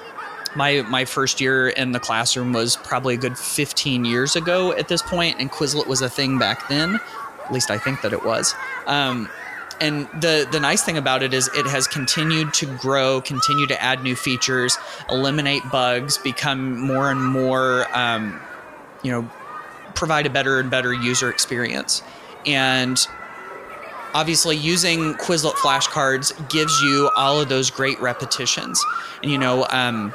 my 0.56 0.82
my 0.84 1.04
first 1.04 1.42
year 1.42 1.68
in 1.68 1.92
the 1.92 2.00
classroom 2.00 2.54
was 2.54 2.78
probably 2.78 3.16
a 3.16 3.18
good 3.18 3.38
15 3.38 4.06
years 4.06 4.38
ago 4.38 4.72
at 4.72 4.88
this 4.88 5.02
point, 5.02 5.40
and 5.40 5.52
Quizlet 5.52 5.88
was 5.88 6.02
a 6.02 6.10
thing 6.10 6.40
back 6.40 6.70
then. 6.70 7.02
At 7.44 7.52
least 7.52 7.70
I 7.70 7.78
think 7.78 8.02
that 8.02 8.13
it 8.13 8.24
was. 8.24 8.56
Um, 8.86 9.30
and 9.82 10.08
the 10.22 10.48
the 10.50 10.62
nice 10.62 10.84
thing 10.84 10.98
about 10.98 11.22
it 11.22 11.34
is 11.34 11.50
it 11.54 11.68
has 11.68 11.86
continued 11.86 12.54
to 12.56 12.66
grow, 12.78 13.20
continue 13.20 13.68
to 13.68 13.84
add 13.84 14.04
new 14.04 14.16
features, 14.16 14.78
eliminate 15.10 15.63
bugs, 15.70 16.18
become 16.18 16.80
more 16.80 17.12
and 17.12 17.22
more, 17.22 17.86
um, 17.94 18.40
you 19.04 19.12
know, 19.12 19.30
provide 19.96 20.26
a 20.26 20.30
better 20.30 20.62
and 20.62 20.72
better 20.72 20.94
user 20.94 21.30
experience. 21.30 22.02
And 22.47 22.97
obviously 24.13 24.55
using 24.55 25.13
Quizlet 25.15 25.53
flashcards 25.53 26.33
gives 26.49 26.81
you 26.81 27.10
all 27.15 27.39
of 27.39 27.49
those 27.49 27.69
great 27.69 27.99
repetitions. 28.01 28.83
And 29.21 29.31
you 29.31 29.38
know, 29.38 29.67
um, 29.69 30.13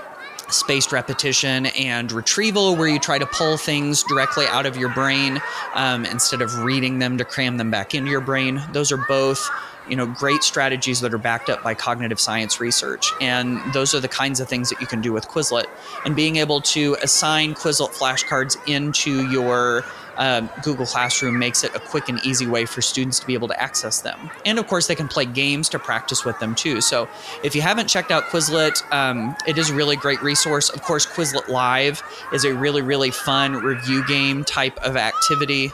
spaced 0.49 0.93
repetition 0.93 1.67
and 1.67 2.13
retrieval, 2.13 2.77
where 2.77 2.89
you 2.89 2.99
try 2.99 3.19
to 3.19 3.27
pull 3.27 3.57
things 3.57 4.03
directly 4.03 4.47
out 4.47 4.67
of 4.67 4.77
your 4.77 4.91
brain 4.91 5.41
um, 5.75 6.05
instead 6.05 6.43
of 6.43 6.55
reading 6.61 6.99
them 6.99 7.19
to 7.19 7.25
cram 7.25 7.57
them 7.57 7.71
back 7.71 7.95
into 7.95 8.11
your 8.11 8.21
brain. 8.21 8.63
Those 8.73 8.93
are 8.93 9.05
both 9.09 9.49
you 9.89 9.97
know 9.97 10.07
great 10.07 10.43
strategies 10.43 11.01
that 11.01 11.13
are 11.13 11.19
backed 11.19 11.51
up 11.51 11.63
by 11.63 11.75
cognitive 11.75 12.21
science 12.21 12.61
research 12.61 13.13
and 13.21 13.61
those 13.73 13.95
are 13.95 14.01
the 14.01 14.07
kinds 14.09 14.39
of 14.39 14.49
things 14.49 14.69
that 14.71 14.81
you 14.81 14.87
can 14.87 15.01
do 15.01 15.13
with 15.13 15.27
quizlet 15.27 15.67
and 16.05 16.15
being 16.15 16.37
able 16.37 16.61
to 16.61 16.97
assign 17.03 17.53
quizlet 17.53 17.91
flashcards 17.91 18.57
into 18.69 19.29
your 19.29 19.85
um, 20.17 20.51
Google 20.63 20.87
Classroom 20.87 21.39
makes 21.39 21.65
it 21.65 21.75
a 21.75 21.81
quick 21.81 22.09
and 22.09 22.25
easy 22.25 22.47
way 22.47 22.65
for 22.65 22.83
students 22.83 23.19
to 23.21 23.27
be 23.27 23.35
able 23.35 23.49
to 23.49 23.61
access 23.61 24.01
them. 24.01 24.31
And 24.45 24.59
of 24.59 24.67
course, 24.67 24.87
they 24.87 24.95
can 24.95 25.09
play 25.09 25.25
games 25.25 25.69
to 25.71 25.79
practice 25.79 26.25
with 26.25 26.39
them 26.39 26.55
too. 26.55 26.81
So 26.81 27.09
if 27.43 27.55
you 27.55 27.63
haven't 27.63 27.89
checked 27.89 28.11
out 28.11 28.25
Quizlet, 28.25 28.83
um, 28.93 29.37
it 29.47 29.59
is 29.59 29.71
a 29.71 29.75
really 29.75 29.97
great 29.97 30.23
resource. 30.23 30.69
Of 30.71 30.83
course, 30.83 31.07
Quizlet 31.07 31.49
Live 31.49 32.03
is 32.33 32.45
a 32.45 32.55
really, 32.55 32.83
really 32.83 33.11
fun 33.11 33.55
review 33.55 34.07
game 34.07 34.45
type 34.45 34.79
of 34.79 34.97
activity. 34.97 35.73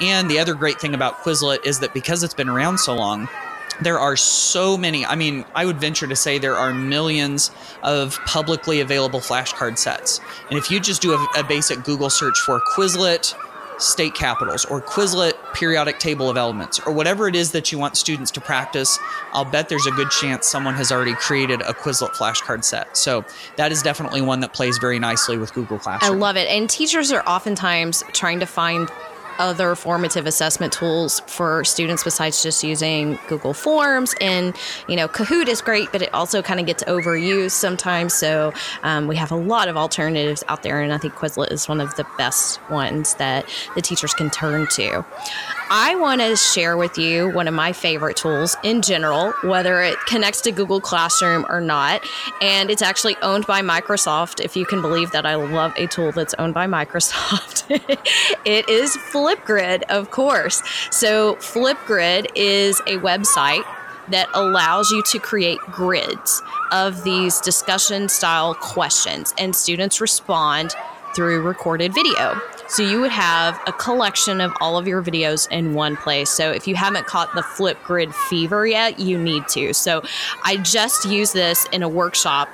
And 0.00 0.30
the 0.30 0.38
other 0.38 0.54
great 0.54 0.80
thing 0.80 0.94
about 0.94 1.18
Quizlet 1.18 1.64
is 1.66 1.80
that 1.80 1.92
because 1.92 2.22
it's 2.22 2.34
been 2.34 2.48
around 2.48 2.78
so 2.78 2.94
long, 2.94 3.28
there 3.82 3.98
are 3.98 4.16
so 4.16 4.76
many. 4.76 5.04
I 5.06 5.14
mean, 5.14 5.44
I 5.54 5.64
would 5.64 5.80
venture 5.80 6.06
to 6.06 6.16
say 6.16 6.38
there 6.38 6.56
are 6.56 6.72
millions 6.72 7.50
of 7.82 8.18
publicly 8.26 8.80
available 8.80 9.20
flashcard 9.20 9.78
sets. 9.78 10.20
And 10.50 10.58
if 10.58 10.70
you 10.70 10.80
just 10.80 11.00
do 11.00 11.12
a, 11.12 11.26
a 11.38 11.44
basic 11.44 11.82
Google 11.84 12.10
search 12.10 12.38
for 12.40 12.60
Quizlet 12.74 13.34
state 13.80 14.14
capitals 14.14 14.64
or 14.66 14.80
Quizlet 14.80 15.32
periodic 15.54 15.98
table 15.98 16.28
of 16.28 16.36
elements 16.36 16.80
or 16.80 16.92
whatever 16.92 17.28
it 17.28 17.34
is 17.34 17.52
that 17.52 17.72
you 17.72 17.78
want 17.78 17.96
students 17.96 18.30
to 18.32 18.40
practice, 18.40 18.98
I'll 19.32 19.44
bet 19.44 19.68
there's 19.68 19.86
a 19.86 19.90
good 19.92 20.10
chance 20.10 20.46
someone 20.46 20.74
has 20.74 20.92
already 20.92 21.14
created 21.14 21.60
a 21.62 21.72
Quizlet 21.72 22.10
flashcard 22.10 22.64
set. 22.64 22.96
So 22.96 23.24
that 23.56 23.72
is 23.72 23.82
definitely 23.82 24.20
one 24.20 24.40
that 24.40 24.52
plays 24.52 24.78
very 24.78 24.98
nicely 24.98 25.38
with 25.38 25.52
Google 25.54 25.78
Classroom. 25.78 26.12
I 26.12 26.14
love 26.14 26.36
it. 26.36 26.48
And 26.48 26.68
teachers 26.68 27.10
are 27.12 27.22
oftentimes 27.26 28.02
trying 28.12 28.40
to 28.40 28.46
find 28.46 28.90
other 29.40 29.74
formative 29.74 30.26
assessment 30.26 30.72
tools 30.72 31.20
for 31.26 31.64
students 31.64 32.04
besides 32.04 32.42
just 32.42 32.62
using 32.62 33.18
Google 33.26 33.54
Forms. 33.54 34.14
And, 34.20 34.54
you 34.86 34.94
know, 34.94 35.08
Kahoot 35.08 35.48
is 35.48 35.60
great, 35.60 35.90
but 35.90 36.02
it 36.02 36.12
also 36.14 36.42
kind 36.42 36.60
of 36.60 36.66
gets 36.66 36.84
overused 36.84 37.52
sometimes. 37.52 38.14
So 38.14 38.52
um, 38.82 39.08
we 39.08 39.16
have 39.16 39.32
a 39.32 39.36
lot 39.36 39.68
of 39.68 39.76
alternatives 39.76 40.44
out 40.48 40.62
there. 40.62 40.80
And 40.82 40.92
I 40.92 40.98
think 40.98 41.14
Quizlet 41.14 41.50
is 41.50 41.68
one 41.68 41.80
of 41.80 41.96
the 41.96 42.06
best 42.18 42.60
ones 42.70 43.14
that 43.14 43.46
the 43.74 43.82
teachers 43.82 44.14
can 44.14 44.30
turn 44.30 44.68
to. 44.72 45.04
I 45.72 45.94
want 45.94 46.20
to 46.20 46.34
share 46.34 46.76
with 46.76 46.98
you 46.98 47.30
one 47.30 47.46
of 47.46 47.54
my 47.54 47.72
favorite 47.72 48.16
tools 48.16 48.56
in 48.64 48.82
general, 48.82 49.32
whether 49.44 49.80
it 49.84 49.96
connects 50.06 50.40
to 50.40 50.50
Google 50.50 50.80
Classroom 50.80 51.46
or 51.48 51.60
not. 51.60 52.04
And 52.42 52.72
it's 52.72 52.82
actually 52.82 53.16
owned 53.22 53.46
by 53.46 53.62
Microsoft. 53.62 54.44
If 54.44 54.56
you 54.56 54.66
can 54.66 54.82
believe 54.82 55.12
that 55.12 55.26
I 55.26 55.36
love 55.36 55.72
a 55.76 55.86
tool 55.86 56.10
that's 56.10 56.34
owned 56.40 56.54
by 56.54 56.66
Microsoft, 56.80 57.70
it 58.44 58.68
is 58.68 58.96
Flipgrid, 58.96 59.84
of 59.84 60.10
course. 60.10 60.60
So, 60.90 61.36
Flipgrid 61.36 62.26
is 62.34 62.80
a 62.80 62.96
website 62.96 63.62
that 64.08 64.28
allows 64.34 64.90
you 64.90 65.04
to 65.04 65.20
create 65.20 65.60
grids 65.70 66.42
of 66.72 67.04
these 67.04 67.40
discussion 67.40 68.08
style 68.08 68.54
questions, 68.54 69.34
and 69.38 69.54
students 69.54 70.00
respond 70.00 70.74
through 71.14 71.42
recorded 71.42 71.92
video. 71.94 72.40
So 72.68 72.82
you 72.82 73.00
would 73.00 73.10
have 73.10 73.60
a 73.66 73.72
collection 73.72 74.40
of 74.40 74.52
all 74.60 74.78
of 74.78 74.86
your 74.86 75.02
videos 75.02 75.50
in 75.50 75.74
one 75.74 75.96
place. 75.96 76.30
So 76.30 76.52
if 76.52 76.68
you 76.68 76.76
haven't 76.76 77.06
caught 77.06 77.34
the 77.34 77.42
Flipgrid 77.42 78.14
fever 78.14 78.66
yet, 78.66 79.00
you 79.00 79.18
need 79.18 79.48
to. 79.48 79.74
So 79.74 80.02
I 80.44 80.56
just 80.56 81.04
used 81.04 81.34
this 81.34 81.66
in 81.72 81.82
a 81.82 81.88
workshop 81.88 82.48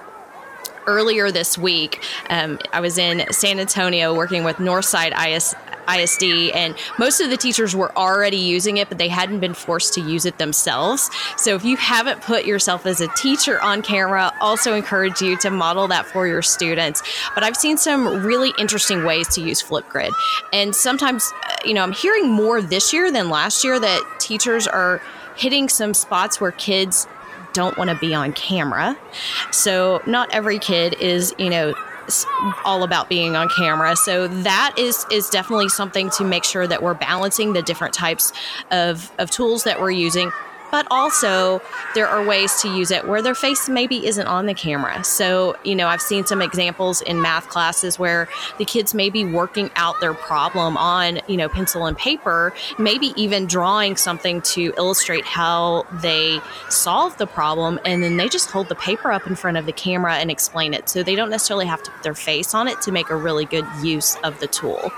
earlier 0.86 1.30
this 1.30 1.58
week. 1.58 2.02
Um, 2.30 2.58
I 2.72 2.80
was 2.80 2.96
in 2.96 3.30
San 3.32 3.58
Antonio 3.60 4.14
working 4.14 4.44
with 4.44 4.56
Northside 4.56 5.12
IS, 5.28 5.54
ISD, 5.88 6.50
and 6.54 6.74
most 6.98 7.20
of 7.20 7.30
the 7.30 7.36
teachers 7.36 7.74
were 7.74 7.96
already 7.96 8.36
using 8.36 8.76
it, 8.76 8.88
but 8.88 8.98
they 8.98 9.08
hadn't 9.08 9.40
been 9.40 9.54
forced 9.54 9.94
to 9.94 10.00
use 10.00 10.26
it 10.26 10.38
themselves. 10.38 11.10
So 11.36 11.54
if 11.54 11.64
you 11.64 11.76
haven't 11.76 12.22
put 12.22 12.44
yourself 12.44 12.86
as 12.86 13.00
a 13.00 13.08
teacher 13.14 13.60
on 13.60 13.82
camera, 13.82 14.32
also 14.40 14.74
encourage 14.74 15.20
you 15.20 15.36
to 15.38 15.50
model 15.50 15.88
that 15.88 16.06
for 16.06 16.26
your 16.26 16.42
students. 16.42 17.02
But 17.34 17.44
I've 17.44 17.56
seen 17.56 17.76
some 17.76 18.24
really 18.24 18.52
interesting 18.58 19.04
ways 19.04 19.28
to 19.34 19.40
use 19.40 19.62
Flipgrid. 19.62 20.12
And 20.52 20.74
sometimes, 20.74 21.32
you 21.64 21.74
know, 21.74 21.82
I'm 21.82 21.92
hearing 21.92 22.30
more 22.30 22.60
this 22.60 22.92
year 22.92 23.10
than 23.10 23.30
last 23.30 23.64
year 23.64 23.78
that 23.78 24.02
teachers 24.18 24.66
are 24.66 25.00
hitting 25.36 25.68
some 25.68 25.94
spots 25.94 26.40
where 26.40 26.52
kids 26.52 27.06
don't 27.52 27.76
want 27.78 27.90
to 27.90 27.96
be 27.96 28.14
on 28.14 28.32
camera. 28.32 28.96
So 29.50 30.02
not 30.06 30.32
every 30.32 30.58
kid 30.58 30.94
is, 31.00 31.34
you 31.38 31.48
know, 31.48 31.74
all 32.64 32.82
about 32.82 33.08
being 33.08 33.36
on 33.36 33.48
camera. 33.56 33.96
So 33.96 34.28
that 34.28 34.74
is 34.78 35.06
is 35.10 35.28
definitely 35.28 35.68
something 35.68 36.10
to 36.10 36.24
make 36.24 36.44
sure 36.44 36.66
that 36.66 36.82
we're 36.82 36.94
balancing 36.94 37.52
the 37.52 37.62
different 37.62 37.94
types 37.94 38.32
of, 38.70 39.10
of 39.18 39.30
tools 39.30 39.64
that 39.64 39.80
we're 39.80 39.90
using 39.90 40.30
but 40.76 40.86
also 40.90 41.62
there 41.94 42.06
are 42.06 42.22
ways 42.22 42.60
to 42.60 42.68
use 42.68 42.90
it 42.90 43.08
where 43.08 43.22
their 43.22 43.34
face 43.34 43.66
maybe 43.66 44.06
isn't 44.06 44.26
on 44.26 44.44
the 44.44 44.52
camera. 44.52 45.02
So, 45.04 45.56
you 45.64 45.74
know, 45.74 45.88
I've 45.88 46.02
seen 46.02 46.26
some 46.26 46.42
examples 46.42 47.00
in 47.00 47.22
math 47.22 47.48
classes 47.48 47.98
where 47.98 48.28
the 48.58 48.66
kids 48.66 48.92
may 48.92 49.08
be 49.08 49.24
working 49.24 49.70
out 49.76 49.98
their 50.02 50.12
problem 50.12 50.76
on, 50.76 51.20
you 51.28 51.38
know, 51.38 51.48
pencil 51.48 51.86
and 51.86 51.96
paper, 51.96 52.52
maybe 52.78 53.14
even 53.16 53.46
drawing 53.46 53.96
something 53.96 54.42
to 54.42 54.74
illustrate 54.76 55.24
how 55.24 55.86
they 56.02 56.40
solve 56.68 57.16
the 57.16 57.26
problem. 57.26 57.80
And 57.86 58.02
then 58.02 58.18
they 58.18 58.28
just 58.28 58.50
hold 58.50 58.68
the 58.68 58.74
paper 58.74 59.10
up 59.10 59.26
in 59.26 59.34
front 59.34 59.56
of 59.56 59.64
the 59.64 59.72
camera 59.72 60.16
and 60.16 60.30
explain 60.30 60.74
it. 60.74 60.90
So 60.90 61.02
they 61.02 61.14
don't 61.14 61.30
necessarily 61.30 61.64
have 61.64 61.82
to 61.84 61.90
put 61.90 62.02
their 62.02 62.14
face 62.14 62.52
on 62.52 62.68
it 62.68 62.82
to 62.82 62.92
make 62.92 63.08
a 63.08 63.16
really 63.16 63.46
good 63.46 63.64
use 63.82 64.16
of 64.16 64.40
the 64.40 64.46
tool. 64.46 64.92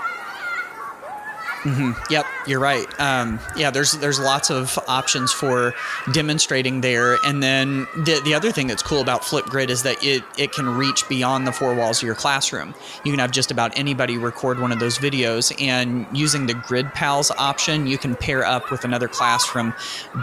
Mm-hmm. 1.63 1.91
Yep, 2.09 2.25
you're 2.47 2.59
right. 2.59 2.87
Um, 3.01 3.37
yeah, 3.57 3.69
there's 3.69 3.91
there's 3.93 4.17
lots 4.17 4.49
of 4.49 4.79
options 4.87 5.33
for 5.33 5.73
demonstrating 6.13 6.79
there, 6.79 7.17
and 7.25 7.43
then 7.43 7.85
the 7.97 8.21
the 8.23 8.33
other 8.33 8.49
thing 8.49 8.67
that's 8.67 8.81
cool 8.81 9.01
about 9.01 9.23
Flipgrid 9.23 9.69
is 9.69 9.83
that 9.83 10.01
it 10.01 10.23
it 10.37 10.53
can 10.53 10.69
reach 10.69 11.07
beyond 11.09 11.45
the 11.45 11.51
four 11.51 11.75
walls 11.75 12.01
of 12.01 12.05
your 12.05 12.15
classroom. 12.15 12.73
You 13.03 13.11
can 13.11 13.19
have 13.19 13.31
just 13.31 13.51
about 13.51 13.77
anybody 13.77 14.17
record 14.17 14.61
one 14.61 14.71
of 14.71 14.79
those 14.79 14.97
videos, 14.97 15.53
and 15.61 16.07
using 16.13 16.47
the 16.47 16.53
Grid 16.53 16.93
Pals 16.93 17.29
option, 17.31 17.87
you 17.87 17.97
can 17.97 18.15
pair 18.15 18.45
up 18.45 18.71
with 18.71 18.85
another 18.85 19.09
class 19.09 19.45
from 19.45 19.73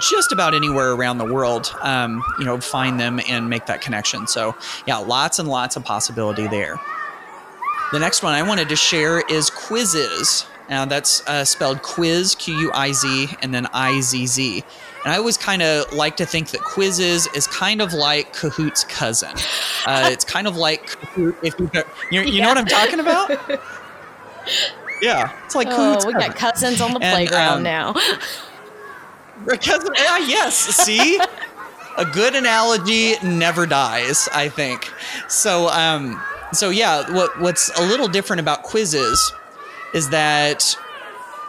just 0.00 0.32
about 0.32 0.54
anywhere 0.54 0.92
around 0.92 1.18
the 1.18 1.30
world. 1.30 1.70
Um, 1.82 2.22
you 2.38 2.46
know, 2.46 2.58
find 2.62 2.98
them 2.98 3.20
and 3.28 3.50
make 3.50 3.66
that 3.66 3.82
connection. 3.82 4.26
So 4.26 4.56
yeah, 4.86 4.96
lots 4.96 5.38
and 5.38 5.50
lots 5.50 5.76
of 5.76 5.84
possibility 5.84 6.48
there. 6.48 6.80
The 7.92 7.98
next 7.98 8.22
one 8.22 8.32
I 8.32 8.42
wanted 8.42 8.70
to 8.70 8.76
share 8.76 9.20
is 9.28 9.50
Quizizz. 9.50 10.46
Now 10.68 10.84
that's 10.84 11.26
uh, 11.26 11.44
spelled 11.44 11.82
quiz, 11.82 12.34
Q 12.34 12.58
U 12.58 12.72
I 12.72 12.92
Z, 12.92 13.28
and 13.42 13.54
then 13.54 13.66
I 13.72 14.00
Z 14.00 14.26
Z. 14.26 14.64
And 15.04 15.14
I 15.14 15.18
always 15.18 15.36
kind 15.36 15.62
of 15.62 15.92
like 15.92 16.16
to 16.16 16.26
think 16.26 16.50
that 16.50 16.60
Quizizz 16.62 17.32
is 17.36 17.46
kind 17.46 17.80
of 17.80 17.92
like 17.92 18.34
Kahoot's 18.34 18.82
cousin. 18.82 19.30
Uh, 19.86 20.08
it's 20.12 20.24
kind 20.24 20.48
of 20.48 20.56
like 20.56 20.86
Kahoot 20.86 21.36
if 21.44 21.60
you, 21.60 21.70
you, 22.10 22.22
you 22.22 22.32
yeah. 22.32 22.42
know 22.42 22.48
what 22.48 22.58
I'm 22.58 22.66
talking 22.66 23.00
about? 23.00 23.62
Yeah, 25.02 25.30
it's 25.44 25.54
like 25.54 25.68
oh, 25.70 25.90
we 26.06 26.12
cousin. 26.12 26.12
got 26.12 26.36
cousins 26.36 26.80
on 26.80 26.94
the 26.94 27.00
and, 27.02 27.12
playground 27.12 27.58
um, 27.58 27.62
now. 27.64 27.92
cousin, 29.46 29.92
yeah, 29.94 30.18
yes. 30.18 30.54
See, 30.56 31.20
a 31.98 32.04
good 32.04 32.34
analogy 32.34 33.14
never 33.22 33.66
dies. 33.66 34.28
I 34.32 34.48
think 34.48 34.90
so. 35.28 35.68
Um, 35.68 36.22
so 36.52 36.70
yeah, 36.70 37.12
what 37.12 37.38
what's 37.40 37.76
a 37.78 37.84
little 37.84 38.08
different 38.08 38.40
about 38.40 38.64
Quizizz 38.64 39.18
is 39.94 40.10
that 40.10 40.76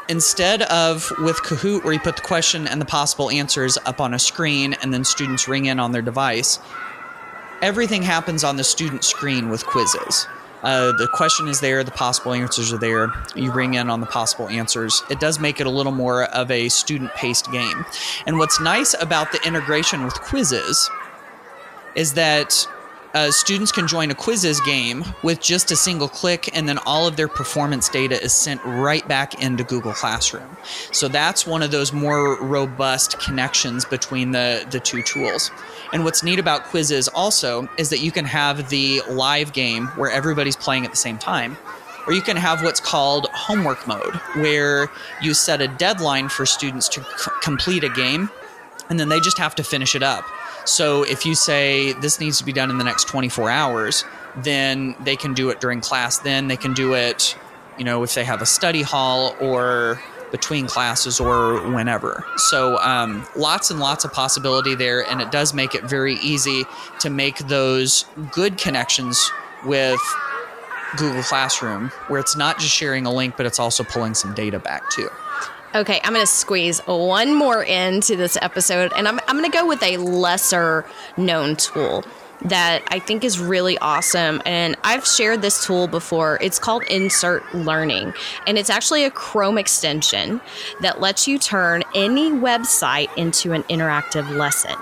instead 0.09 0.61
of 0.63 1.11
with 1.19 1.37
Kahoot, 1.37 1.83
where 1.83 1.93
you 1.93 1.99
put 1.99 2.15
the 2.15 2.21
question 2.21 2.67
and 2.67 2.79
the 2.79 2.85
possible 2.85 3.29
answers 3.29 3.77
up 3.85 3.99
on 3.99 4.13
a 4.13 4.19
screen 4.19 4.75
and 4.81 4.93
then 4.93 5.03
students 5.03 5.47
ring 5.47 5.65
in 5.65 5.79
on 5.79 5.91
their 5.91 6.01
device, 6.01 6.59
everything 7.61 8.03
happens 8.03 8.43
on 8.43 8.55
the 8.55 8.63
student 8.63 9.03
screen 9.03 9.49
with 9.49 9.63
Quizizz. 9.65 10.27
Uh, 10.63 10.91
the 10.93 11.07
question 11.13 11.47
is 11.47 11.59
there, 11.59 11.83
the 11.83 11.91
possible 11.91 12.33
answers 12.33 12.73
are 12.73 12.79
there. 12.79 13.13
You 13.35 13.51
ring 13.51 13.75
in 13.75 13.89
on 13.89 13.99
the 14.01 14.07
possible 14.07 14.49
answers. 14.49 15.03
It 15.09 15.19
does 15.19 15.39
make 15.39 15.59
it 15.59 15.67
a 15.67 15.69
little 15.69 15.91
more 15.91 16.23
of 16.25 16.49
a 16.49 16.69
student 16.69 17.13
paced 17.13 17.51
game. 17.51 17.85
And 18.25 18.37
what's 18.37 18.59
nice 18.59 18.95
about 18.99 19.31
the 19.31 19.39
integration 19.45 20.03
with 20.03 20.15
Quizizz 20.15 20.89
is 21.95 22.13
that 22.13 22.67
uh, 23.13 23.31
students 23.31 23.71
can 23.71 23.87
join 23.87 24.11
a 24.11 24.15
Quizizz 24.15 24.63
game 24.65 25.03
with 25.23 25.41
just 25.41 25.71
a 25.71 25.75
single 25.75 26.07
click, 26.07 26.55
and 26.55 26.67
then 26.67 26.77
all 26.79 27.07
of 27.07 27.15
their 27.15 27.27
performance 27.27 27.89
data 27.89 28.21
is 28.21 28.33
sent 28.33 28.63
right 28.63 29.07
back 29.07 29.41
into 29.41 29.63
Google 29.63 29.93
Classroom. 29.93 30.57
So 30.91 31.07
that's 31.07 31.47
one 31.47 31.63
of 31.63 31.71
those 31.71 31.93
more 31.93 32.37
robust 32.41 33.19
connections 33.19 33.85
between 33.85 34.31
the, 34.31 34.65
the 34.69 34.79
two 34.79 35.01
tools. 35.01 35.51
And 35.93 36.03
what's 36.03 36.23
neat 36.23 36.39
about 36.39 36.65
Quizizz 36.65 37.09
also 37.15 37.69
is 37.77 37.89
that 37.89 37.99
you 37.99 38.11
can 38.11 38.25
have 38.25 38.69
the 38.69 39.01
live 39.09 39.53
game 39.53 39.87
where 39.95 40.11
everybody's 40.11 40.55
playing 40.55 40.85
at 40.85 40.91
the 40.91 40.97
same 40.97 41.17
time. 41.17 41.57
Or 42.05 42.13
you 42.13 42.21
can 42.21 42.37
have 42.37 42.63
what's 42.63 42.79
called 42.79 43.27
homework 43.33 43.85
mode, 43.85 44.15
where 44.35 44.89
you 45.21 45.33
set 45.33 45.61
a 45.61 45.67
deadline 45.67 46.29
for 46.29 46.45
students 46.45 46.87
to 46.89 47.03
c- 47.03 47.31
complete 47.41 47.83
a 47.83 47.89
game, 47.89 48.29
and 48.89 48.97
then 48.97 49.09
they 49.09 49.19
just 49.19 49.37
have 49.37 49.55
to 49.55 49.63
finish 49.63 49.93
it 49.93 50.03
up. 50.03 50.23
So 50.67 51.03
if 51.03 51.25
you 51.25 51.33
say 51.33 51.93
this 51.93 52.19
needs 52.19 52.37
to 52.39 52.45
be 52.45 52.51
done 52.51 52.69
in 52.69 52.77
the 52.77 52.83
next 52.83 53.07
24 53.07 53.49
hours, 53.49 54.03
then 54.35 54.95
they 54.99 55.15
can 55.15 55.33
do 55.33 55.49
it 55.49 55.61
during 55.61 55.81
class. 55.81 56.19
Then 56.19 56.47
they 56.47 56.57
can 56.57 56.73
do 56.73 56.93
it, 56.93 57.35
you 57.77 57.85
know, 57.85 58.03
if 58.03 58.13
they 58.13 58.25
have 58.25 58.41
a 58.41 58.45
study 58.45 58.81
hall 58.81 59.35
or 59.39 60.01
between 60.31 60.67
classes 60.67 61.21
or 61.21 61.65
whenever. 61.71 62.25
So 62.35 62.77
um, 62.79 63.25
lots 63.35 63.71
and 63.71 63.79
lots 63.79 64.03
of 64.03 64.11
possibility 64.11 64.75
there, 64.75 65.09
and 65.09 65.21
it 65.21 65.31
does 65.31 65.53
make 65.53 65.73
it 65.73 65.85
very 65.85 66.15
easy 66.15 66.65
to 66.99 67.09
make 67.09 67.37
those 67.37 68.05
good 68.31 68.57
connections 68.57 69.31
with 69.65 69.99
Google 70.97 71.23
Classroom 71.23 71.89
where 72.07 72.19
it's 72.19 72.35
not 72.35 72.59
just 72.59 72.73
sharing 72.73 73.05
a 73.05 73.11
link, 73.11 73.37
but 73.37 73.45
it's 73.45 73.59
also 73.59 73.83
pulling 73.83 74.13
some 74.13 74.33
data 74.33 74.59
back 74.59 74.89
too. 74.89 75.09
Okay, 75.77 76.01
I'm 76.03 76.11
going 76.11 76.25
to 76.25 76.31
squeeze 76.31 76.79
one 76.87 77.35
more 77.35 77.63
into 77.63 78.15
this 78.15 78.35
episode, 78.41 78.91
and 78.95 79.07
I'm, 79.07 79.19
I'm 79.27 79.37
going 79.37 79.49
to 79.51 79.55
go 79.55 79.67
with 79.67 79.83
a 79.83 79.97
lesser 79.97 80.87
known 81.17 81.55
tool 81.55 82.03
that 82.41 82.81
I 82.87 82.97
think 82.97 83.23
is 83.23 83.39
really 83.39 83.77
awesome. 83.77 84.41
And 84.43 84.75
I've 84.83 85.05
shared 85.05 85.43
this 85.43 85.63
tool 85.63 85.87
before. 85.87 86.39
It's 86.41 86.57
called 86.57 86.81
Insert 86.89 87.53
Learning, 87.53 88.15
and 88.47 88.57
it's 88.57 88.71
actually 88.71 89.03
a 89.03 89.11
Chrome 89.11 89.59
extension 89.59 90.41
that 90.81 90.99
lets 90.99 91.27
you 91.27 91.37
turn 91.37 91.83
any 91.93 92.31
website 92.31 93.15
into 93.15 93.53
an 93.53 93.61
interactive 93.65 94.27
lesson. 94.35 94.75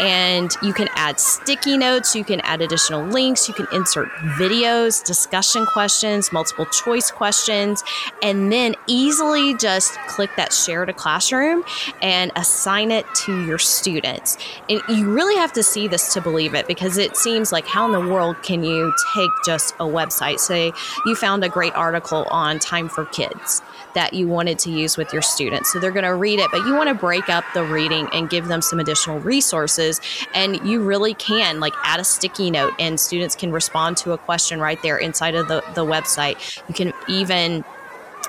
And 0.00 0.50
you 0.62 0.72
can 0.72 0.88
add 0.94 1.20
sticky 1.20 1.76
notes, 1.76 2.14
you 2.14 2.24
can 2.24 2.40
add 2.40 2.60
additional 2.60 3.04
links, 3.04 3.48
you 3.48 3.54
can 3.54 3.66
insert 3.72 4.08
videos, 4.38 5.04
discussion 5.04 5.66
questions, 5.66 6.32
multiple 6.32 6.66
choice 6.66 7.10
questions, 7.10 7.82
and 8.22 8.52
then 8.52 8.74
easily 8.86 9.56
just 9.56 9.94
click 10.06 10.30
that 10.36 10.52
share 10.52 10.84
to 10.84 10.92
classroom 10.92 11.64
and 12.02 12.32
assign 12.36 12.90
it 12.90 13.06
to 13.14 13.44
your 13.44 13.58
students. 13.58 14.36
And 14.68 14.80
you 14.88 15.12
really 15.12 15.36
have 15.36 15.52
to 15.54 15.62
see 15.62 15.88
this 15.88 16.12
to 16.14 16.20
believe 16.20 16.54
it 16.54 16.66
because 16.66 16.98
it 16.98 17.16
seems 17.16 17.52
like 17.52 17.66
how 17.66 17.86
in 17.86 17.92
the 17.92 18.12
world 18.12 18.42
can 18.42 18.62
you 18.62 18.92
take 19.14 19.30
just 19.44 19.74
a 19.74 19.84
website? 19.84 20.38
Say 20.38 20.72
you 21.06 21.14
found 21.14 21.44
a 21.44 21.48
great 21.48 21.74
article 21.74 22.24
on 22.30 22.58
time 22.58 22.88
for 22.88 23.04
kids 23.06 23.62
that 23.94 24.14
you 24.14 24.28
wanted 24.28 24.58
to 24.60 24.70
use 24.70 24.96
with 24.96 25.12
your 25.12 25.22
students. 25.22 25.72
So 25.72 25.78
they're 25.78 25.90
going 25.90 26.04
to 26.04 26.14
read 26.14 26.38
it, 26.38 26.50
but 26.50 26.64
you 26.66 26.74
want 26.74 26.88
to 26.88 26.94
break 26.94 27.28
up 27.28 27.44
the 27.54 27.64
reading 27.64 28.08
and 28.12 28.28
give 28.28 28.48
them 28.48 28.62
some 28.62 28.80
additional 28.80 29.20
resources. 29.20 30.00
And 30.34 30.64
you 30.66 30.82
really 30.82 31.14
can 31.14 31.60
like 31.60 31.74
add 31.84 32.00
a 32.00 32.04
sticky 32.04 32.50
note 32.50 32.74
and 32.78 32.98
students 32.98 33.34
can 33.34 33.52
respond 33.52 33.96
to 33.98 34.12
a 34.12 34.18
question 34.18 34.60
right 34.60 34.80
there 34.82 34.98
inside 34.98 35.34
of 35.34 35.48
the, 35.48 35.62
the 35.74 35.84
website. 35.84 36.62
You 36.68 36.74
can 36.74 36.92
even 37.08 37.64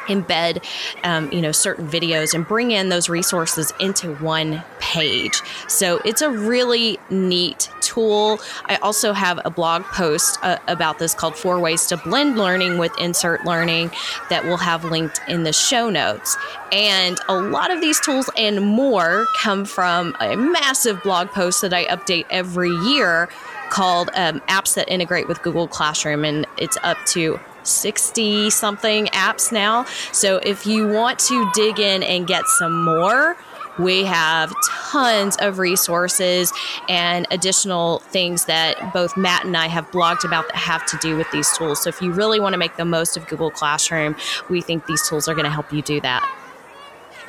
embed 0.10 0.64
um, 1.04 1.32
you 1.32 1.42
know 1.42 1.52
certain 1.52 1.88
videos 1.88 2.34
and 2.34 2.48
bring 2.48 2.72
in 2.72 2.90
those 2.90 3.10
resources 3.10 3.74
into 3.80 4.16
one 4.16 4.64
page. 4.80 5.42
So 5.68 6.00
it's 6.04 6.22
a 6.22 6.30
really 6.30 6.98
neat 7.10 7.70
tool. 7.82 8.40
I 8.66 8.78
also 8.78 9.14
have 9.14 9.40
a 9.46 9.50
blog 9.50 9.84
post 9.84 10.40
uh, 10.42 10.58
about 10.68 11.00
this 11.00 11.14
called 11.14 11.36
four 11.36 11.60
ways 11.60 11.86
to 11.88 11.98
blend 11.98 12.38
learning 12.38 12.78
with 12.78 12.92
insert 13.00 13.46
learning 13.46 13.92
that 14.30 14.44
we'll 14.44 14.58
have 14.58 14.84
linked 14.84 15.22
in 15.28 15.44
the 15.44 15.54
show 15.54 15.90
notes. 15.90 16.38
And 16.72 17.20
a 17.28 17.40
lot 17.40 17.72
of 17.72 17.82
these 17.82 18.00
tools 18.00 18.30
and 18.38 18.62
more 18.62 19.26
come 19.38 19.66
from 19.66 20.16
a 20.20 20.36
massive 20.36 21.02
blog 21.04 21.30
post 21.30 21.62
that 21.62 21.74
i 21.74 21.86
update 21.86 22.26
every 22.30 22.70
year 22.70 23.30
called 23.70 24.10
um, 24.16 24.40
apps 24.42 24.76
that 24.76 24.90
integrate 24.90 25.28
with 25.28 25.42
google 25.42 25.68
classroom. 25.68 26.26
And 26.26 26.46
it's 26.58 26.78
up 26.84 26.98
to 27.08 27.40
60 27.70 28.50
something 28.50 29.06
apps 29.08 29.52
now. 29.52 29.86
So 30.12 30.38
if 30.38 30.66
you 30.66 30.88
want 30.88 31.20
to 31.20 31.50
dig 31.54 31.80
in 31.80 32.04
and 32.04 32.28
get 32.28 32.48
some 32.48 32.84
more, 32.84 33.38
we 33.80 34.04
have 34.04 34.54
tons 34.68 35.38
of 35.38 35.58
resources 35.58 36.52
and 36.90 37.26
additional 37.32 38.00
things 38.00 38.46
that 38.46 38.94
both 38.94 39.16
Matt 39.16 39.46
and 39.46 39.56
I 39.56 39.68
have 39.68 39.90
blogged 39.92 40.26
about 40.26 40.48
that 40.50 40.58
have 40.58 40.86
to 40.88 40.98
do 40.98 41.16
with 41.16 41.32
these 41.32 41.50
tools. 41.58 41.82
So 41.84 41.88
if 41.90 42.02
you 42.02 42.12
really 42.12 42.40
want 42.40 42.54
to 42.54 42.58
make 42.58 42.76
the 42.76 42.86
most 42.86 43.16
of 43.16 43.26
Google 43.28 43.50
Classroom, 43.52 44.16
we 44.50 44.62
think 44.62 44.86
these 44.86 45.08
tools 45.08 45.30
are 45.30 45.34
going 45.34 45.46
to 45.46 45.52
help 45.52 45.72
you 45.72 45.82
do 45.82 46.02
that. 46.02 46.39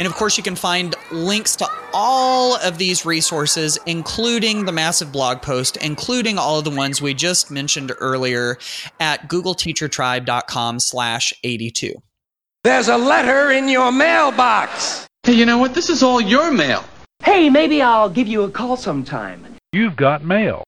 And 0.00 0.06
of 0.06 0.14
course, 0.14 0.38
you 0.38 0.42
can 0.42 0.56
find 0.56 0.94
links 1.12 1.54
to 1.56 1.68
all 1.92 2.56
of 2.56 2.78
these 2.78 3.04
resources, 3.04 3.78
including 3.84 4.64
the 4.64 4.72
massive 4.72 5.12
blog 5.12 5.42
post, 5.42 5.76
including 5.76 6.38
all 6.38 6.58
of 6.58 6.64
the 6.64 6.70
ones 6.70 7.02
we 7.02 7.12
just 7.12 7.50
mentioned 7.50 7.92
earlier 8.00 8.56
at 8.98 9.28
googleteachertribe.com 9.28 10.80
slash 10.80 11.34
82. 11.44 11.92
There's 12.64 12.88
a 12.88 12.96
letter 12.96 13.50
in 13.50 13.68
your 13.68 13.92
mailbox. 13.92 15.06
Hey, 15.22 15.34
you 15.34 15.44
know 15.44 15.58
what? 15.58 15.74
This 15.74 15.90
is 15.90 16.02
all 16.02 16.20
your 16.20 16.50
mail. 16.50 16.82
Hey, 17.22 17.50
maybe 17.50 17.82
I'll 17.82 18.08
give 18.08 18.26
you 18.26 18.42
a 18.44 18.50
call 18.50 18.78
sometime. 18.78 19.44
You've 19.72 19.96
got 19.96 20.24
mail. 20.24 20.64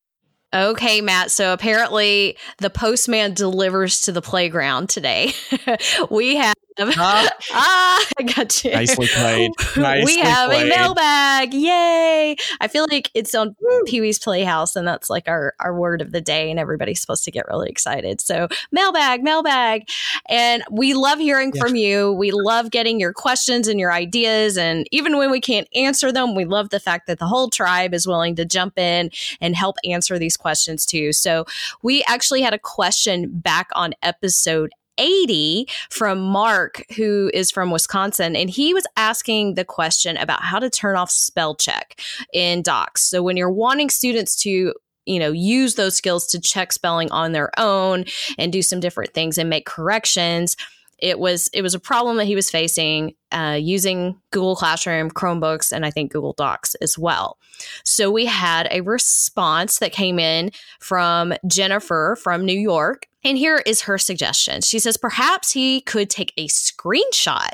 Okay, 0.54 1.00
Matt. 1.00 1.30
So 1.30 1.54
apparently 1.54 2.36
the 2.58 2.68
postman 2.68 3.32
delivers 3.32 4.02
to 4.02 4.12
the 4.12 4.20
playground 4.20 4.90
today. 4.90 5.32
we 6.10 6.36
have 6.36 6.54
ah, 6.80 8.06
I 8.18 8.22
got 8.22 8.64
you. 8.64 8.70
Nicely 8.72 9.06
played. 9.08 9.50
Nicely 9.76 10.04
we 10.04 10.18
have 10.20 10.50
played. 10.50 10.66
a 10.66 10.68
mailbag. 10.74 11.52
Yay. 11.52 12.36
I 12.60 12.68
feel 12.68 12.86
like 12.90 13.10
it's 13.14 13.34
on 13.34 13.56
Pee 13.86 14.00
Wee's 14.00 14.18
Playhouse, 14.18 14.74
and 14.74 14.86
that's 14.86 15.10
like 15.10 15.28
our, 15.28 15.54
our 15.60 15.74
word 15.74 16.00
of 16.00 16.12
the 16.12 16.20
day, 16.20 16.50
and 16.50 16.58
everybody's 16.58 17.00
supposed 17.00 17.24
to 17.24 17.30
get 17.30 17.46
really 17.48 17.68
excited. 17.68 18.20
So, 18.20 18.48
mailbag, 18.70 19.22
mailbag. 19.22 19.88
And 20.28 20.62
we 20.70 20.94
love 20.94 21.18
hearing 21.18 21.52
from 21.52 21.76
you. 21.76 22.12
We 22.12 22.30
love 22.30 22.70
getting 22.70 22.98
your 22.98 23.12
questions 23.12 23.68
and 23.68 23.78
your 23.78 23.92
ideas. 23.92 24.56
And 24.56 24.86
even 24.90 25.18
when 25.18 25.30
we 25.30 25.40
can't 25.40 25.68
answer 25.74 26.10
them, 26.10 26.34
we 26.34 26.44
love 26.44 26.70
the 26.70 26.80
fact 26.80 27.06
that 27.06 27.18
the 27.18 27.26
whole 27.26 27.50
tribe 27.50 27.92
is 27.92 28.06
willing 28.06 28.36
to 28.36 28.44
jump 28.44 28.78
in 28.78 29.10
and 29.40 29.54
help 29.54 29.76
answer 29.84 30.18
these 30.18 30.36
questions 30.36 30.86
too. 30.86 31.12
So, 31.12 31.44
we 31.82 32.02
actually 32.04 32.42
had 32.42 32.54
a 32.54 32.58
question 32.58 33.30
back 33.30 33.68
on 33.74 33.92
episode 34.02 34.72
80 34.98 35.66
from 35.90 36.20
Mark, 36.20 36.84
who 36.96 37.30
is 37.34 37.50
from 37.50 37.70
Wisconsin. 37.70 38.36
And 38.36 38.50
he 38.50 38.74
was 38.74 38.86
asking 38.96 39.54
the 39.54 39.64
question 39.64 40.16
about 40.16 40.42
how 40.42 40.58
to 40.58 40.70
turn 40.70 40.96
off 40.96 41.10
spell 41.10 41.54
check 41.54 42.00
in 42.32 42.62
docs. 42.62 43.02
So 43.02 43.22
when 43.22 43.36
you're 43.36 43.50
wanting 43.50 43.90
students 43.90 44.36
to 44.42 44.74
you 45.04 45.18
know 45.18 45.32
use 45.32 45.74
those 45.74 45.96
skills 45.96 46.28
to 46.28 46.40
check 46.40 46.72
spelling 46.72 47.10
on 47.10 47.32
their 47.32 47.50
own 47.58 48.04
and 48.38 48.52
do 48.52 48.62
some 48.62 48.78
different 48.78 49.12
things 49.12 49.36
and 49.36 49.50
make 49.50 49.66
corrections 49.66 50.56
it 51.02 51.18
was 51.18 51.50
it 51.52 51.62
was 51.62 51.74
a 51.74 51.80
problem 51.80 52.16
that 52.16 52.26
he 52.26 52.36
was 52.36 52.48
facing 52.48 53.14
uh, 53.32 53.58
using 53.60 54.20
Google 54.30 54.54
Classroom, 54.54 55.10
Chromebooks, 55.10 55.72
and 55.72 55.84
I 55.84 55.90
think 55.90 56.12
Google 56.12 56.32
Docs 56.32 56.76
as 56.76 56.96
well. 56.96 57.38
So 57.84 58.10
we 58.10 58.24
had 58.24 58.68
a 58.70 58.82
response 58.82 59.80
that 59.80 59.92
came 59.92 60.18
in 60.18 60.52
from 60.78 61.34
Jennifer 61.46 62.16
from 62.22 62.46
New 62.46 62.58
York, 62.58 63.08
and 63.24 63.38
here 63.38 63.62
is 63.64 63.82
her 63.82 63.98
suggestion. 63.98 64.60
She 64.60 64.78
says 64.78 64.96
perhaps 64.96 65.52
he 65.52 65.80
could 65.80 66.10
take 66.10 66.32
a 66.36 66.48
screenshot 66.48 67.50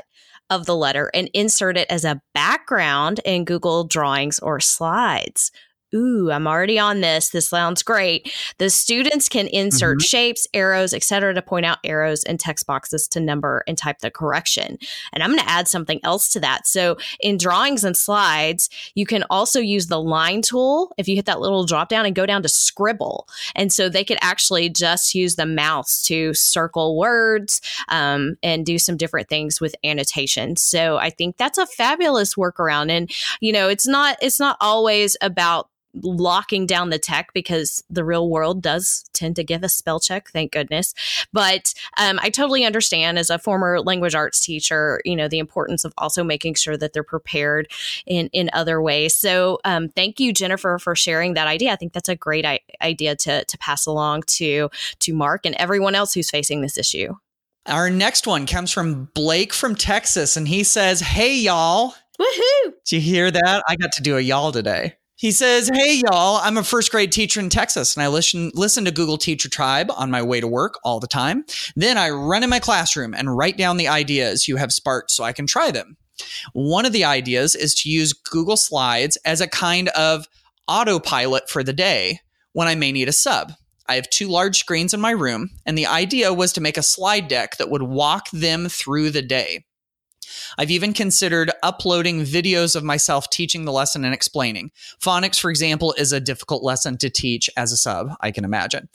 of 0.49 0.65
the 0.65 0.75
letter 0.75 1.11
and 1.13 1.29
insert 1.33 1.77
it 1.77 1.87
as 1.89 2.03
a 2.03 2.21
background 2.33 3.19
in 3.23 3.45
Google 3.45 3.83
Drawings 3.83 4.39
or 4.39 4.59
Slides 4.59 5.51
ooh, 5.93 6.31
I'm 6.31 6.47
already 6.47 6.79
on 6.79 7.01
this. 7.01 7.29
This 7.29 7.49
sounds 7.49 7.83
great. 7.83 8.31
The 8.57 8.69
students 8.69 9.29
can 9.29 9.47
insert 9.47 9.99
mm-hmm. 9.99 10.05
shapes, 10.05 10.47
arrows, 10.53 10.93
etc., 10.93 11.33
to 11.33 11.41
point 11.41 11.65
out 11.65 11.79
arrows 11.83 12.23
and 12.23 12.39
text 12.39 12.67
boxes 12.67 13.07
to 13.09 13.19
number 13.19 13.63
and 13.67 13.77
type 13.77 13.99
the 13.99 14.11
correction. 14.11 14.77
And 15.13 15.23
I'm 15.23 15.31
going 15.31 15.39
to 15.39 15.49
add 15.49 15.67
something 15.67 15.99
else 16.03 16.29
to 16.29 16.39
that. 16.41 16.67
So 16.67 16.97
in 17.19 17.37
drawings 17.37 17.83
and 17.83 17.95
slides, 17.95 18.69
you 18.95 19.05
can 19.05 19.23
also 19.29 19.59
use 19.59 19.87
the 19.87 20.01
line 20.01 20.41
tool 20.41 20.93
if 20.97 21.07
you 21.07 21.15
hit 21.15 21.25
that 21.25 21.39
little 21.39 21.65
drop 21.65 21.89
down 21.89 22.05
and 22.05 22.15
go 22.15 22.25
down 22.25 22.43
to 22.43 22.49
scribble. 22.49 23.27
And 23.55 23.71
so 23.71 23.89
they 23.89 24.03
could 24.03 24.19
actually 24.21 24.69
just 24.69 25.15
use 25.15 25.35
the 25.35 25.45
mouse 25.45 26.01
to 26.03 26.33
circle 26.33 26.97
words 26.97 27.61
um, 27.89 28.35
and 28.43 28.65
do 28.65 28.77
some 28.77 28.97
different 28.97 29.29
things 29.29 29.59
with 29.59 29.75
annotation. 29.83 30.55
So 30.55 30.97
I 30.97 31.09
think 31.09 31.37
that's 31.37 31.57
a 31.57 31.65
fabulous 31.65 32.35
workaround. 32.35 32.91
And 32.91 33.11
you 33.41 33.51
know, 33.51 33.69
it's 33.69 33.87
not 33.87 34.17
it's 34.21 34.39
not 34.39 34.57
always 34.59 35.17
about 35.21 35.69
locking 36.03 36.65
down 36.65 36.89
the 36.89 36.99
tech 36.99 37.33
because 37.33 37.83
the 37.89 38.03
real 38.03 38.29
world 38.29 38.61
does 38.61 39.05
tend 39.13 39.35
to 39.35 39.43
give 39.43 39.63
a 39.63 39.69
spell 39.69 39.99
check 39.99 40.29
thank 40.29 40.51
goodness 40.51 40.93
but 41.33 41.73
um, 41.97 42.19
i 42.21 42.29
totally 42.29 42.63
understand 42.63 43.17
as 43.17 43.29
a 43.29 43.39
former 43.39 43.81
language 43.81 44.13
arts 44.13 44.39
teacher 44.45 45.01
you 45.03 45.15
know 45.15 45.27
the 45.27 45.39
importance 45.39 45.83
of 45.83 45.93
also 45.97 46.23
making 46.23 46.53
sure 46.53 46.77
that 46.77 46.93
they're 46.93 47.03
prepared 47.03 47.71
in 48.05 48.29
in 48.33 48.49
other 48.53 48.81
ways 48.81 49.15
so 49.15 49.59
um, 49.65 49.89
thank 49.89 50.19
you 50.19 50.31
jennifer 50.31 50.77
for 50.77 50.95
sharing 50.95 51.33
that 51.33 51.47
idea 51.47 51.71
i 51.71 51.75
think 51.75 51.93
that's 51.93 52.09
a 52.09 52.15
great 52.15 52.45
I- 52.45 52.59
idea 52.81 53.15
to 53.15 53.43
to 53.45 53.57
pass 53.57 53.85
along 53.85 54.23
to 54.27 54.69
to 54.99 55.13
mark 55.13 55.45
and 55.45 55.55
everyone 55.55 55.95
else 55.95 56.13
who's 56.13 56.29
facing 56.29 56.61
this 56.61 56.77
issue 56.77 57.15
our 57.65 57.89
next 57.89 58.27
one 58.27 58.45
comes 58.45 58.71
from 58.71 59.05
blake 59.15 59.53
from 59.53 59.75
texas 59.75 60.37
and 60.37 60.47
he 60.47 60.63
says 60.63 60.99
hey 61.01 61.35
y'all 61.35 61.95
Woohoo! 62.19 62.73
Did 62.85 62.91
you 62.91 62.99
hear 62.99 63.31
that? 63.31 63.63
I 63.67 63.77
got 63.77 63.93
to 63.93 64.01
do 64.01 64.17
a 64.17 64.19
y'all 64.19 64.51
today. 64.51 64.95
He 65.19 65.31
says, 65.31 65.69
"Hey 65.73 65.95
y'all, 65.95 66.37
I'm 66.37 66.55
a 66.55 66.63
first 66.63 66.91
grade 66.91 67.11
teacher 67.11 67.41
in 67.41 67.49
Texas 67.49 67.93
and 67.93 68.01
I 68.01 68.07
listen 68.07 68.51
listen 68.53 68.85
to 68.85 68.91
Google 68.91 69.17
Teacher 69.17 69.49
Tribe 69.49 69.91
on 69.97 70.09
my 70.09 70.23
way 70.23 70.39
to 70.39 70.47
work 70.47 70.79
all 70.85 71.01
the 71.01 71.07
time. 71.07 71.43
Then 71.75 71.97
I 71.97 72.09
run 72.09 72.41
in 72.41 72.49
my 72.49 72.59
classroom 72.59 73.13
and 73.13 73.35
write 73.35 73.57
down 73.57 73.75
the 73.75 73.89
ideas 73.89 74.47
you 74.47 74.55
have 74.55 74.71
sparked 74.71 75.11
so 75.11 75.25
I 75.25 75.33
can 75.33 75.45
try 75.45 75.71
them. 75.71 75.97
One 76.53 76.85
of 76.85 76.93
the 76.93 77.03
ideas 77.03 77.53
is 77.53 77.75
to 77.81 77.89
use 77.89 78.13
Google 78.13 78.55
Slides 78.55 79.17
as 79.25 79.41
a 79.41 79.47
kind 79.49 79.89
of 79.89 80.25
autopilot 80.69 81.49
for 81.49 81.65
the 81.65 81.73
day 81.73 82.21
when 82.53 82.69
I 82.69 82.75
may 82.75 82.93
need 82.93 83.09
a 83.09 83.13
sub. 83.13 83.51
I 83.89 83.95
have 83.95 84.09
two 84.09 84.29
large 84.29 84.57
screens 84.57 84.93
in 84.93 85.01
my 85.01 85.11
room 85.11 85.49
and 85.65 85.77
the 85.77 85.87
idea 85.87 86.33
was 86.33 86.53
to 86.53 86.61
make 86.61 86.77
a 86.77 86.81
slide 86.81 87.27
deck 87.27 87.57
that 87.57 87.69
would 87.69 87.83
walk 87.83 88.29
them 88.31 88.69
through 88.69 89.09
the 89.09 89.21
day. 89.21 89.65
I've 90.57 90.71
even 90.71 90.93
considered 90.93 91.51
uploading 91.63 92.21
videos 92.21 92.75
of 92.75 92.83
myself 92.83 93.29
teaching 93.29 93.65
the 93.65 93.71
lesson 93.71 94.03
and 94.05 94.13
explaining. 94.13 94.71
Phonics, 95.01 95.39
for 95.39 95.49
example, 95.49 95.93
is 95.97 96.11
a 96.11 96.19
difficult 96.19 96.63
lesson 96.63 96.97
to 96.97 97.09
teach 97.09 97.49
as 97.57 97.71
a 97.71 97.77
sub, 97.77 98.09
I 98.21 98.31
can 98.31 98.43
imagine. 98.43 98.89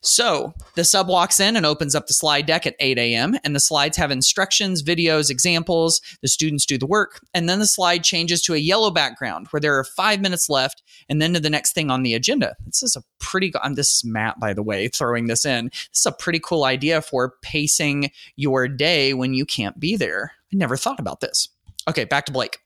So 0.00 0.54
the 0.74 0.84
sub 0.84 1.08
walks 1.08 1.40
in 1.40 1.56
and 1.56 1.64
opens 1.64 1.94
up 1.94 2.06
the 2.06 2.14
slide 2.14 2.46
deck 2.46 2.66
at 2.66 2.76
8 2.78 2.98
a.m., 2.98 3.36
and 3.44 3.54
the 3.54 3.60
slides 3.60 3.96
have 3.96 4.10
instructions, 4.10 4.82
videos, 4.82 5.30
examples. 5.30 6.00
The 6.20 6.28
students 6.28 6.66
do 6.66 6.78
the 6.78 6.86
work, 6.86 7.20
and 7.32 7.48
then 7.48 7.58
the 7.58 7.66
slide 7.66 8.04
changes 8.04 8.42
to 8.42 8.54
a 8.54 8.58
yellow 8.58 8.90
background 8.90 9.48
where 9.50 9.60
there 9.60 9.78
are 9.78 9.84
five 9.84 10.20
minutes 10.20 10.48
left, 10.48 10.82
and 11.08 11.20
then 11.20 11.34
to 11.34 11.40
the 11.40 11.50
next 11.50 11.72
thing 11.72 11.90
on 11.90 12.02
the 12.02 12.14
agenda. 12.14 12.54
This 12.66 12.82
is 12.82 12.96
a 12.96 13.02
pretty, 13.18 13.52
um, 13.62 13.74
this 13.74 13.96
is 13.96 14.04
Matt, 14.04 14.38
by 14.38 14.52
the 14.52 14.62
way, 14.62 14.88
throwing 14.88 15.26
this 15.26 15.44
in. 15.44 15.66
This 15.66 16.00
is 16.00 16.06
a 16.06 16.12
pretty 16.12 16.40
cool 16.40 16.64
idea 16.64 17.00
for 17.00 17.34
pacing 17.42 18.10
your 18.36 18.68
day 18.68 19.14
when 19.14 19.34
you 19.34 19.46
can't 19.46 19.78
be 19.80 19.96
there. 19.96 20.32
Never 20.54 20.76
thought 20.76 21.00
about 21.00 21.20
this. 21.20 21.48
Okay, 21.88 22.04
back 22.04 22.26
to 22.26 22.32
Blake. 22.32 22.58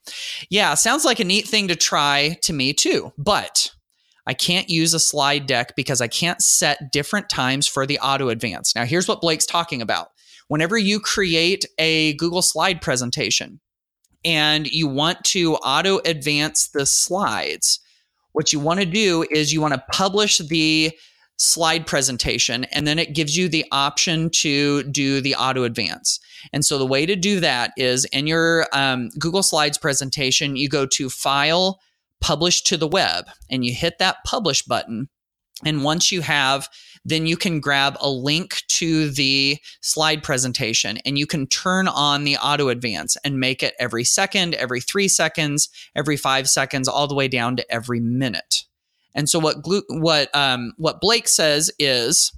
Yeah, 0.49 0.73
sounds 0.75 1.03
like 1.03 1.19
a 1.19 1.25
neat 1.25 1.47
thing 1.47 1.67
to 1.67 1.75
try 1.75 2.37
to 2.43 2.53
me 2.53 2.71
too, 2.71 3.11
but 3.17 3.71
I 4.25 4.33
can't 4.33 4.69
use 4.69 4.93
a 4.93 4.99
slide 4.99 5.47
deck 5.47 5.75
because 5.75 6.01
I 6.01 6.07
can't 6.07 6.41
set 6.41 6.91
different 6.91 7.29
times 7.29 7.67
for 7.67 7.85
the 7.85 7.99
auto 7.99 8.29
advance. 8.29 8.75
Now, 8.75 8.85
here's 8.85 9.07
what 9.07 9.21
Blake's 9.21 9.45
talking 9.45 9.81
about. 9.81 10.09
Whenever 10.47 10.77
you 10.77 10.99
create 10.99 11.65
a 11.77 12.13
Google 12.13 12.41
slide 12.41 12.81
presentation 12.81 13.59
and 14.23 14.67
you 14.67 14.87
want 14.87 15.23
to 15.25 15.55
auto 15.55 15.99
advance 16.05 16.69
the 16.69 16.85
slides, 16.85 17.79
what 18.31 18.53
you 18.53 18.59
want 18.59 18.79
to 18.79 18.85
do 18.85 19.25
is 19.31 19.51
you 19.51 19.61
want 19.61 19.73
to 19.73 19.83
publish 19.91 20.37
the 20.37 20.91
slide 21.39 21.87
presentation 21.87 22.65
and 22.65 22.85
then 22.85 22.99
it 22.99 23.15
gives 23.15 23.35
you 23.35 23.47
the 23.47 23.65
option 23.71 24.29
to 24.29 24.83
do 24.83 25.21
the 25.21 25.33
auto 25.35 25.63
advance. 25.63 26.19
And 26.51 26.65
so 26.65 26.77
the 26.77 26.85
way 26.85 27.05
to 27.05 27.15
do 27.15 27.39
that 27.39 27.71
is 27.77 28.03
in 28.05 28.27
your 28.27 28.67
um, 28.73 29.09
Google 29.17 29.41
Slides 29.41 29.77
presentation, 29.77 30.57
you 30.57 30.67
go 30.67 30.85
to 30.87 31.09
File, 31.09 31.79
Publish 32.19 32.63
to 32.63 32.75
the 32.75 32.87
Web, 32.87 33.27
and 33.49 33.65
you 33.65 33.73
hit 33.73 33.99
that 33.99 34.17
Publish 34.25 34.63
button. 34.63 35.07
And 35.65 35.83
once 35.83 36.11
you 36.11 36.21
have, 36.21 36.67
then 37.05 37.25
you 37.25 37.37
can 37.37 37.61
grab 37.61 37.95
a 38.01 38.09
link 38.09 38.63
to 38.67 39.09
the 39.09 39.57
slide 39.81 40.23
presentation 40.23 40.97
and 41.05 41.17
you 41.17 41.25
can 41.25 41.47
turn 41.47 41.87
on 41.87 42.25
the 42.25 42.35
auto 42.37 42.67
advance 42.67 43.15
and 43.23 43.39
make 43.39 43.63
it 43.63 43.75
every 43.79 44.03
second, 44.03 44.55
every 44.55 44.81
three 44.81 45.07
seconds, 45.07 45.69
every 45.95 46.17
five 46.17 46.49
seconds, 46.49 46.89
all 46.89 47.07
the 47.07 47.15
way 47.15 47.29
down 47.29 47.55
to 47.55 47.71
every 47.71 48.01
minute. 48.01 48.63
And 49.15 49.29
so 49.29 49.39
what 49.39 49.57
what 49.89 50.33
um, 50.35 50.73
what 50.77 51.01
Blake 51.01 51.27
says 51.27 51.71
is 51.79 52.31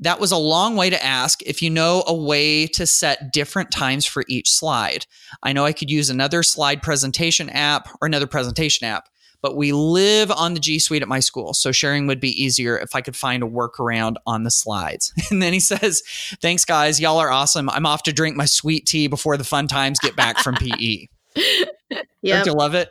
that 0.00 0.20
was 0.20 0.32
a 0.32 0.36
long 0.36 0.76
way 0.76 0.90
to 0.90 1.04
ask 1.04 1.42
if 1.42 1.62
you 1.62 1.70
know 1.70 2.02
a 2.06 2.14
way 2.14 2.66
to 2.66 2.86
set 2.86 3.32
different 3.32 3.70
times 3.70 4.04
for 4.04 4.24
each 4.28 4.50
slide. 4.50 5.06
I 5.42 5.52
know 5.52 5.64
I 5.64 5.72
could 5.72 5.90
use 5.90 6.10
another 6.10 6.42
slide 6.42 6.82
presentation 6.82 7.48
app 7.48 7.88
or 8.00 8.06
another 8.06 8.26
presentation 8.26 8.86
app, 8.86 9.08
but 9.40 9.56
we 9.56 9.72
live 9.72 10.30
on 10.32 10.54
the 10.54 10.60
G 10.60 10.78
Suite 10.78 11.02
at 11.02 11.08
my 11.08 11.20
school. 11.20 11.54
So 11.54 11.70
sharing 11.70 12.06
would 12.06 12.20
be 12.20 12.42
easier 12.42 12.78
if 12.78 12.94
I 12.94 13.02
could 13.02 13.16
find 13.16 13.42
a 13.42 13.46
workaround 13.46 14.16
on 14.26 14.42
the 14.42 14.50
slides. 14.50 15.12
And 15.30 15.40
then 15.40 15.52
he 15.52 15.60
says, 15.60 16.02
Thanks, 16.40 16.64
guys. 16.64 17.00
Y'all 17.00 17.18
are 17.18 17.30
awesome. 17.30 17.70
I'm 17.70 17.86
off 17.86 18.02
to 18.04 18.12
drink 18.12 18.36
my 18.36 18.46
sweet 18.46 18.86
tea 18.86 19.06
before 19.06 19.36
the 19.36 19.44
fun 19.44 19.68
times 19.68 19.98
get 20.00 20.16
back 20.16 20.38
from 20.38 20.56
PE. 20.56 21.08
Yeah. 21.36 22.02
Don't 22.24 22.46
you 22.46 22.52
love 22.52 22.74
it? 22.74 22.90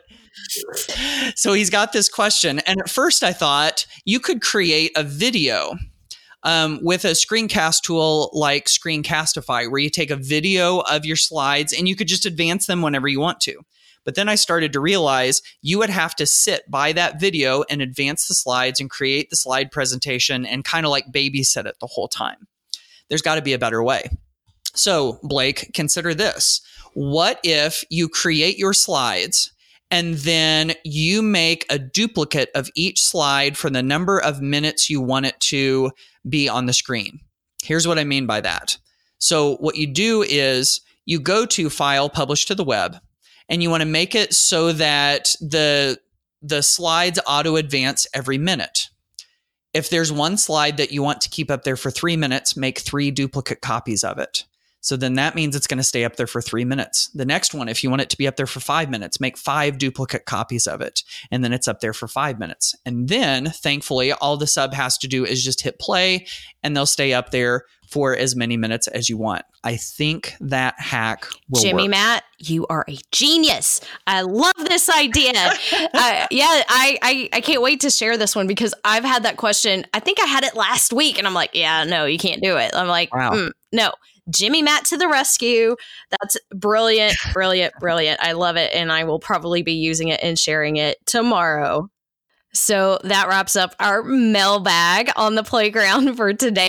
So 1.34 1.52
he's 1.52 1.70
got 1.70 1.92
this 1.92 2.08
question. 2.08 2.60
And 2.60 2.80
at 2.80 2.90
first 2.90 3.22
I 3.22 3.32
thought 3.32 3.86
you 4.04 4.20
could 4.20 4.42
create 4.42 4.92
a 4.96 5.02
video 5.02 5.76
um, 6.42 6.78
with 6.82 7.04
a 7.04 7.12
screencast 7.12 7.82
tool 7.82 8.30
like 8.32 8.66
Screencastify, 8.66 9.70
where 9.70 9.80
you 9.80 9.90
take 9.90 10.10
a 10.10 10.16
video 10.16 10.80
of 10.80 11.04
your 11.04 11.16
slides 11.16 11.72
and 11.72 11.88
you 11.88 11.96
could 11.96 12.08
just 12.08 12.26
advance 12.26 12.66
them 12.66 12.82
whenever 12.82 13.08
you 13.08 13.18
want 13.18 13.40
to. 13.40 13.62
But 14.04 14.14
then 14.14 14.28
I 14.28 14.34
started 14.34 14.72
to 14.74 14.80
realize 14.80 15.40
you 15.62 15.78
would 15.78 15.88
have 15.88 16.14
to 16.16 16.26
sit 16.26 16.70
by 16.70 16.92
that 16.92 17.18
video 17.18 17.64
and 17.70 17.80
advance 17.80 18.28
the 18.28 18.34
slides 18.34 18.78
and 18.78 18.90
create 18.90 19.30
the 19.30 19.36
slide 19.36 19.70
presentation 19.70 20.44
and 20.44 20.62
kind 20.62 20.84
of 20.84 20.90
like 20.90 21.10
babysit 21.10 21.64
it 21.64 21.76
the 21.80 21.86
whole 21.86 22.08
time. 22.08 22.46
There's 23.08 23.22
got 23.22 23.36
to 23.36 23.42
be 23.42 23.54
a 23.54 23.58
better 23.58 23.82
way. 23.82 24.10
So, 24.74 25.18
Blake, 25.22 25.70
consider 25.72 26.14
this. 26.14 26.60
What 26.92 27.40
if 27.42 27.82
you 27.88 28.08
create 28.08 28.58
your 28.58 28.74
slides 28.74 29.52
and 29.94 30.14
then 30.14 30.72
you 30.82 31.22
make 31.22 31.64
a 31.70 31.78
duplicate 31.78 32.50
of 32.56 32.68
each 32.74 33.00
slide 33.00 33.56
for 33.56 33.70
the 33.70 33.80
number 33.80 34.18
of 34.18 34.42
minutes 34.42 34.90
you 34.90 35.00
want 35.00 35.24
it 35.24 35.38
to 35.38 35.92
be 36.28 36.48
on 36.48 36.66
the 36.66 36.72
screen. 36.72 37.20
Here's 37.62 37.86
what 37.86 37.96
I 37.96 38.02
mean 38.02 38.26
by 38.26 38.40
that. 38.40 38.76
So, 39.18 39.54
what 39.58 39.76
you 39.76 39.86
do 39.86 40.24
is 40.24 40.80
you 41.06 41.20
go 41.20 41.46
to 41.46 41.70
File, 41.70 42.10
Publish 42.10 42.46
to 42.46 42.56
the 42.56 42.64
Web, 42.64 42.96
and 43.48 43.62
you 43.62 43.70
want 43.70 43.82
to 43.82 43.88
make 43.88 44.16
it 44.16 44.34
so 44.34 44.72
that 44.72 45.36
the 45.40 46.00
the 46.42 46.62
slides 46.62 47.20
auto 47.24 47.54
advance 47.54 48.04
every 48.12 48.36
minute. 48.36 48.88
If 49.74 49.90
there's 49.90 50.10
one 50.10 50.38
slide 50.38 50.76
that 50.78 50.90
you 50.90 51.04
want 51.04 51.20
to 51.20 51.30
keep 51.30 51.52
up 51.52 51.62
there 51.62 51.76
for 51.76 51.92
three 51.92 52.16
minutes, 52.16 52.56
make 52.56 52.80
three 52.80 53.12
duplicate 53.12 53.60
copies 53.60 54.02
of 54.02 54.18
it. 54.18 54.44
So 54.84 54.98
then 54.98 55.14
that 55.14 55.34
means 55.34 55.56
it's 55.56 55.66
going 55.66 55.78
to 55.78 55.82
stay 55.82 56.04
up 56.04 56.16
there 56.16 56.26
for 56.26 56.42
three 56.42 56.66
minutes. 56.66 57.08
The 57.14 57.24
next 57.24 57.54
one, 57.54 57.70
if 57.70 57.82
you 57.82 57.88
want 57.88 58.02
it 58.02 58.10
to 58.10 58.18
be 58.18 58.28
up 58.28 58.36
there 58.36 58.46
for 58.46 58.60
five 58.60 58.90
minutes, 58.90 59.18
make 59.18 59.38
five 59.38 59.78
duplicate 59.78 60.26
copies 60.26 60.66
of 60.66 60.82
it. 60.82 61.02
And 61.30 61.42
then 61.42 61.54
it's 61.54 61.66
up 61.66 61.80
there 61.80 61.94
for 61.94 62.06
five 62.06 62.38
minutes. 62.38 62.74
And 62.84 63.08
then 63.08 63.46
thankfully, 63.46 64.12
all 64.12 64.36
the 64.36 64.46
sub 64.46 64.74
has 64.74 64.98
to 64.98 65.08
do 65.08 65.24
is 65.24 65.42
just 65.42 65.62
hit 65.62 65.78
play 65.78 66.26
and 66.62 66.76
they'll 66.76 66.84
stay 66.84 67.14
up 67.14 67.30
there 67.30 67.64
for 67.88 68.14
as 68.14 68.36
many 68.36 68.58
minutes 68.58 68.86
as 68.88 69.08
you 69.08 69.16
want. 69.16 69.42
I 69.62 69.76
think 69.76 70.34
that 70.40 70.74
hack 70.78 71.26
will 71.48 71.62
Jimmy 71.62 71.84
work. 71.84 71.92
Matt, 71.92 72.24
you 72.38 72.66
are 72.66 72.84
a 72.86 72.98
genius. 73.10 73.80
I 74.06 74.20
love 74.20 74.52
this 74.58 74.90
idea. 74.90 75.32
uh, 75.72 76.26
yeah, 76.30 76.62
I, 76.68 76.98
I 77.00 77.28
I 77.32 77.40
can't 77.40 77.62
wait 77.62 77.80
to 77.80 77.90
share 77.90 78.18
this 78.18 78.36
one 78.36 78.46
because 78.46 78.74
I've 78.84 79.04
had 79.04 79.22
that 79.22 79.38
question. 79.38 79.86
I 79.94 80.00
think 80.00 80.20
I 80.20 80.26
had 80.26 80.44
it 80.44 80.54
last 80.54 80.92
week, 80.92 81.18
and 81.18 81.26
I'm 81.26 81.34
like, 81.34 81.50
yeah, 81.54 81.84
no, 81.84 82.04
you 82.04 82.18
can't 82.18 82.42
do 82.42 82.56
it. 82.56 82.72
I'm 82.74 82.88
like, 82.88 83.14
wow. 83.14 83.30
mm, 83.30 83.52
no. 83.72 83.92
Jimmy 84.30 84.62
Matt 84.62 84.84
to 84.86 84.96
the 84.96 85.08
rescue. 85.08 85.76
That's 86.10 86.36
brilliant, 86.54 87.16
brilliant, 87.32 87.74
brilliant. 87.80 88.20
I 88.20 88.32
love 88.32 88.56
it. 88.56 88.72
And 88.74 88.90
I 88.90 89.04
will 89.04 89.18
probably 89.18 89.62
be 89.62 89.74
using 89.74 90.08
it 90.08 90.20
and 90.22 90.38
sharing 90.38 90.76
it 90.76 90.98
tomorrow. 91.06 91.90
So 92.52 92.98
that 93.02 93.28
wraps 93.28 93.56
up 93.56 93.74
our 93.80 94.02
mailbag 94.02 95.10
on 95.16 95.34
the 95.34 95.42
playground 95.42 96.16
for 96.16 96.32
today. 96.32 96.68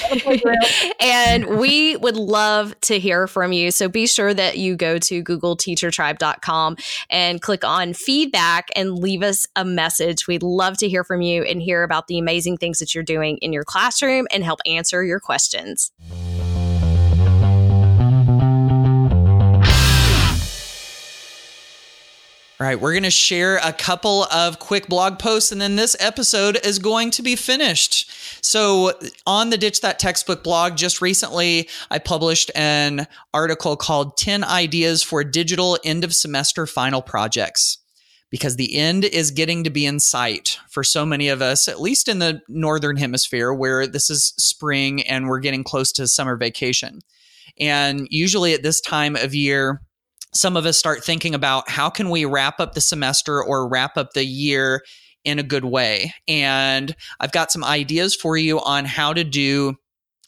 and 1.00 1.58
we 1.58 1.96
would 1.96 2.16
love 2.16 2.78
to 2.80 2.98
hear 2.98 3.26
from 3.26 3.52
you. 3.52 3.70
So 3.70 3.88
be 3.88 4.06
sure 4.06 4.32
that 4.34 4.58
you 4.58 4.76
go 4.76 4.98
to 4.98 5.22
googleteachertribe.com 5.22 6.76
and 7.10 7.42
click 7.42 7.64
on 7.64 7.92
feedback 7.92 8.68
and 8.74 8.98
leave 8.98 9.22
us 9.22 9.46
a 9.56 9.64
message. 9.64 10.26
We'd 10.26 10.42
love 10.42 10.76
to 10.78 10.88
hear 10.88 11.04
from 11.04 11.20
you 11.20 11.42
and 11.42 11.60
hear 11.60 11.82
about 11.82 12.06
the 12.06 12.18
amazing 12.18 12.56
things 12.56 12.78
that 12.78 12.94
you're 12.94 13.04
doing 13.04 13.38
in 13.38 13.52
your 13.52 13.64
classroom 13.64 14.26
and 14.32 14.44
help 14.44 14.60
answer 14.66 15.04
your 15.04 15.20
questions. 15.20 15.92
Right, 22.62 22.80
we're 22.80 22.92
going 22.92 23.02
to 23.02 23.10
share 23.10 23.58
a 23.64 23.72
couple 23.72 24.24
of 24.24 24.58
quick 24.58 24.88
blog 24.88 25.18
posts 25.18 25.52
and 25.52 25.60
then 25.60 25.76
this 25.76 25.96
episode 26.00 26.58
is 26.64 26.78
going 26.78 27.10
to 27.12 27.22
be 27.22 27.36
finished. 27.36 28.10
So, 28.44 28.92
on 29.26 29.50
the 29.50 29.56
Ditch 29.56 29.80
That 29.80 29.98
Textbook 29.98 30.42
blog, 30.42 30.76
just 30.76 31.00
recently, 31.00 31.68
I 31.90 31.98
published 31.98 32.50
an 32.54 33.06
article 33.32 33.76
called 33.76 34.16
10 34.16 34.44
Ideas 34.44 35.02
for 35.02 35.24
Digital 35.24 35.78
End 35.84 36.04
of 36.04 36.14
Semester 36.14 36.66
Final 36.66 37.00
Projects. 37.00 37.78
Because 38.30 38.56
the 38.56 38.76
end 38.76 39.04
is 39.04 39.30
getting 39.30 39.62
to 39.64 39.70
be 39.70 39.84
in 39.84 40.00
sight 40.00 40.58
for 40.70 40.82
so 40.82 41.04
many 41.04 41.28
of 41.28 41.42
us, 41.42 41.68
at 41.68 41.82
least 41.82 42.08
in 42.08 42.18
the 42.18 42.40
Northern 42.48 42.96
Hemisphere, 42.96 43.52
where 43.52 43.86
this 43.86 44.08
is 44.08 44.32
spring 44.38 45.02
and 45.02 45.28
we're 45.28 45.38
getting 45.38 45.62
close 45.62 45.92
to 45.92 46.08
summer 46.08 46.36
vacation. 46.36 47.00
And 47.60 48.08
usually 48.10 48.54
at 48.54 48.62
this 48.62 48.80
time 48.80 49.16
of 49.16 49.34
year, 49.34 49.82
some 50.34 50.56
of 50.56 50.66
us 50.66 50.78
start 50.78 51.04
thinking 51.04 51.34
about 51.34 51.68
how 51.68 51.90
can 51.90 52.10
we 52.10 52.24
wrap 52.24 52.60
up 52.60 52.74
the 52.74 52.80
semester 52.80 53.42
or 53.42 53.68
wrap 53.68 53.96
up 53.96 54.12
the 54.12 54.24
year 54.24 54.82
in 55.24 55.38
a 55.38 55.44
good 55.44 55.64
way. 55.64 56.12
And 56.26 56.94
I've 57.20 57.32
got 57.32 57.52
some 57.52 57.64
ideas 57.64 58.16
for 58.16 58.36
you 58.36 58.60
on 58.60 58.84
how 58.84 59.12
to 59.12 59.24
do 59.24 59.76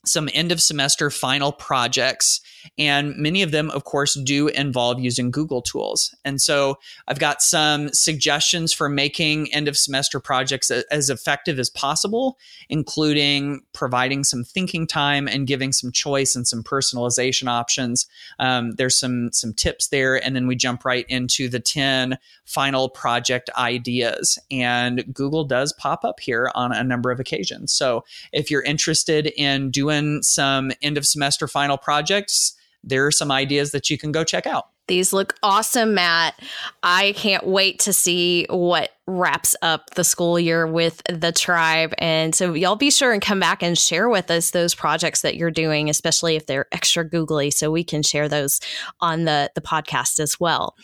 some 0.06 0.28
end 0.32 0.52
of 0.52 0.62
semester 0.62 1.10
final 1.10 1.52
projects 1.52 2.40
and 2.78 3.16
many 3.16 3.42
of 3.42 3.50
them, 3.50 3.70
of 3.70 3.84
course, 3.84 4.14
do 4.14 4.48
involve 4.48 5.00
using 5.00 5.30
Google 5.30 5.62
tools. 5.62 6.14
And 6.24 6.40
so 6.40 6.78
I've 7.08 7.18
got 7.18 7.42
some 7.42 7.88
suggestions 7.90 8.72
for 8.72 8.88
making 8.88 9.52
end 9.52 9.68
of 9.68 9.76
semester 9.76 10.20
projects 10.20 10.70
as 10.70 11.10
effective 11.10 11.58
as 11.58 11.70
possible, 11.70 12.38
including 12.68 13.62
providing 13.72 14.24
some 14.24 14.44
thinking 14.44 14.86
time 14.86 15.28
and 15.28 15.46
giving 15.46 15.72
some 15.72 15.92
choice 15.92 16.34
and 16.34 16.46
some 16.46 16.62
personalization 16.62 17.48
options. 17.48 18.06
Um, 18.38 18.72
there's 18.72 18.98
some, 18.98 19.32
some 19.32 19.52
tips 19.52 19.88
there. 19.88 20.22
And 20.24 20.34
then 20.34 20.46
we 20.46 20.56
jump 20.56 20.84
right 20.84 21.06
into 21.08 21.48
the 21.48 21.60
10 21.60 22.18
final 22.44 22.88
project 22.88 23.50
ideas. 23.56 24.38
And 24.50 25.04
Google 25.12 25.44
does 25.44 25.72
pop 25.74 26.04
up 26.04 26.20
here 26.20 26.50
on 26.54 26.72
a 26.72 26.84
number 26.84 27.10
of 27.10 27.20
occasions. 27.20 27.72
So 27.72 28.04
if 28.32 28.50
you're 28.50 28.62
interested 28.62 29.26
in 29.36 29.70
doing 29.70 30.22
some 30.22 30.72
end 30.82 30.98
of 30.98 31.06
semester 31.06 31.48
final 31.48 31.76
projects, 31.76 32.53
there 32.86 33.06
are 33.06 33.10
some 33.10 33.30
ideas 33.30 33.72
that 33.72 33.90
you 33.90 33.98
can 33.98 34.12
go 34.12 34.24
check 34.24 34.46
out. 34.46 34.68
These 34.86 35.12
look 35.12 35.34
awesome, 35.42 35.94
Matt. 35.94 36.38
I 36.82 37.12
can't 37.16 37.46
wait 37.46 37.78
to 37.80 37.92
see 37.92 38.46
what 38.50 38.90
wraps 39.06 39.56
up 39.62 39.90
the 39.94 40.04
school 40.04 40.38
year 40.38 40.66
with 40.66 41.02
the 41.08 41.32
tribe. 41.32 41.94
And 41.98 42.34
so 42.34 42.54
y'all 42.54 42.76
be 42.76 42.90
sure 42.90 43.12
and 43.12 43.22
come 43.22 43.40
back 43.40 43.62
and 43.62 43.78
share 43.78 44.08
with 44.08 44.30
us 44.30 44.50
those 44.50 44.74
projects 44.74 45.22
that 45.22 45.36
you're 45.36 45.50
doing, 45.50 45.88
especially 45.88 46.36
if 46.36 46.46
they're 46.46 46.66
extra 46.72 47.04
googly, 47.04 47.50
so 47.50 47.70
we 47.70 47.84
can 47.84 48.02
share 48.02 48.28
those 48.28 48.60
on 49.00 49.24
the, 49.24 49.50
the 49.54 49.60
podcast 49.60 50.20
as 50.20 50.38
well. 50.38 50.74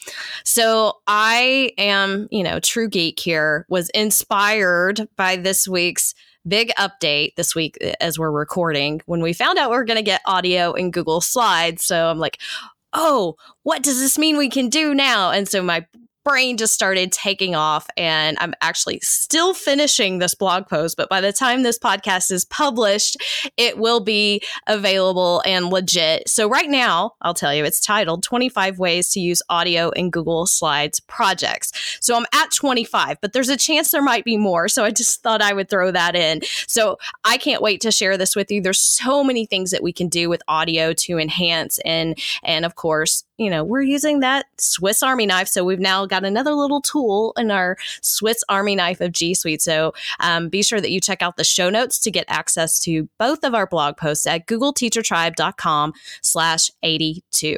So 0.45 0.99
I 1.07 1.73
am, 1.77 2.29
you 2.31 2.43
know, 2.43 2.61
true 2.61 2.89
geek 2.89 3.21
here, 3.21 3.67
was 3.69 3.91
inspired 3.91 5.09
by 5.17 5.37
this 5.37 5.69
week's 5.69 6.15
big 6.49 6.73
update 6.79 7.35
this 7.37 7.55
week 7.55 7.77
uh, 7.85 7.93
as 8.01 8.19
we're 8.19 8.31
recording 8.31 9.01
when 9.05 9.21
we 9.21 9.33
found 9.35 9.59
out 9.59 9.71
we 9.71 9.77
are 9.77 9.85
going 9.85 9.99
to 9.99 10.03
get 10.03 10.23
audio 10.25 10.73
in 10.73 10.91
Google 10.91 11.21
Slides. 11.21 11.85
So 11.85 12.09
I'm 12.09 12.19
like, 12.19 12.39
oh, 12.93 13.37
what 13.63 13.83
does 13.83 14.01
this 14.01 14.19
mean 14.19 14.37
we 14.37 14.49
can 14.49 14.69
do 14.69 14.95
now? 14.95 15.31
And 15.31 15.49
so 15.49 15.63
my 15.63 15.87
brain 16.25 16.57
just 16.57 16.75
started 16.75 17.13
taking 17.13 17.55
off 17.55 17.87
and 17.97 18.37
I'm 18.41 18.55
actually 18.61 19.01
still 19.03 19.55
finishing 19.55 20.19
this 20.19 20.35
blog 20.35 20.67
post, 20.67 20.97
but 20.97 21.09
by 21.09 21.21
the 21.21 21.33
time 21.33 21.63
this 21.63 21.79
podcast 21.79 22.31
is 22.31 22.45
published, 22.45 23.17
it 23.57 23.79
will 23.79 24.01
be 24.01 24.43
available 24.67 25.43
and 25.47 25.67
legit. 25.67 26.29
So 26.29 26.49
right 26.49 26.69
now, 26.69 27.13
I'll 27.23 27.35
tell 27.35 27.55
you, 27.55 27.65
it's 27.65 27.81
titled 27.81 28.23
25 28.23 28.79
ways 28.79 29.11
to 29.11 29.21
use 29.21 29.43
audio 29.49 29.91
in 29.91 30.11
Google 30.11 30.47
Slides 30.47 31.01
projects. 31.01 31.73
So 32.01 32.17
I'm 32.17 32.27
at 32.35 32.51
25, 32.51 33.19
but 33.21 33.33
there's 33.33 33.49
a 33.49 33.57
chance 33.57 33.91
there 33.91 34.03
might 34.03 34.25
be 34.25 34.37
more. 34.37 34.69
So 34.69 34.85
I 34.85 34.91
just 34.91 35.23
thought 35.23 35.43
I 35.43 35.53
would 35.53 35.69
throw 35.69 35.91
that 35.91 36.15
in. 36.15 36.41
So 36.67 36.99
I 37.25 37.37
can't 37.37 37.63
wait 37.63 37.81
to 37.83 37.91
share 37.91 38.17
this 38.17 38.37
with 38.37 38.51
you. 38.51 38.61
There's 38.61 38.81
so 38.81 39.25
many 39.25 39.47
things 39.47 39.71
that 39.71 39.83
we 39.83 39.93
can 39.93 40.09
do 40.09 40.29
with 40.29 40.43
audio 40.49 40.93
to 40.93 41.19
enhance 41.19 41.79
and 41.85 42.19
and 42.43 42.65
of 42.65 42.75
course, 42.75 43.25
you 43.41 43.49
know, 43.49 43.65
we're 43.65 43.81
using 43.81 44.21
that 44.21 44.45
Swiss 44.59 45.03
Army 45.03 45.25
knife. 45.25 45.49
So 45.49 45.65
we've 45.65 45.81
now 45.81 46.05
got 46.05 46.27
another 46.27 46.53
little 46.53 46.83
tool 46.83 47.33
in 47.39 47.51
our 47.51 47.79
Swiss 48.03 48.45
Army 48.51 48.77
knife 48.77 49.01
of 49.01 49.13
G 49.13 49.33
Suite. 49.33 49.63
So 49.63 49.95
um, 50.21 50.51
be 50.51 50.63
sure 50.63 50.79
that 50.79 50.91
you 50.91 51.01
check 51.01 51.23
out 51.23 51.39
the 51.39 51.45
show 51.45 51.71
notes 51.71 51.99
to 52.01 52.11
get 52.11 52.27
access 52.29 52.79
to 52.81 53.09
both 53.19 53.43
of 53.43 53.55
our 53.55 53.67
blog 53.67 53.97
posts 53.97 54.27
at 54.27 54.47
googleteachertribe.com 54.47 55.95
slash 56.21 56.71
82. 56.83 57.57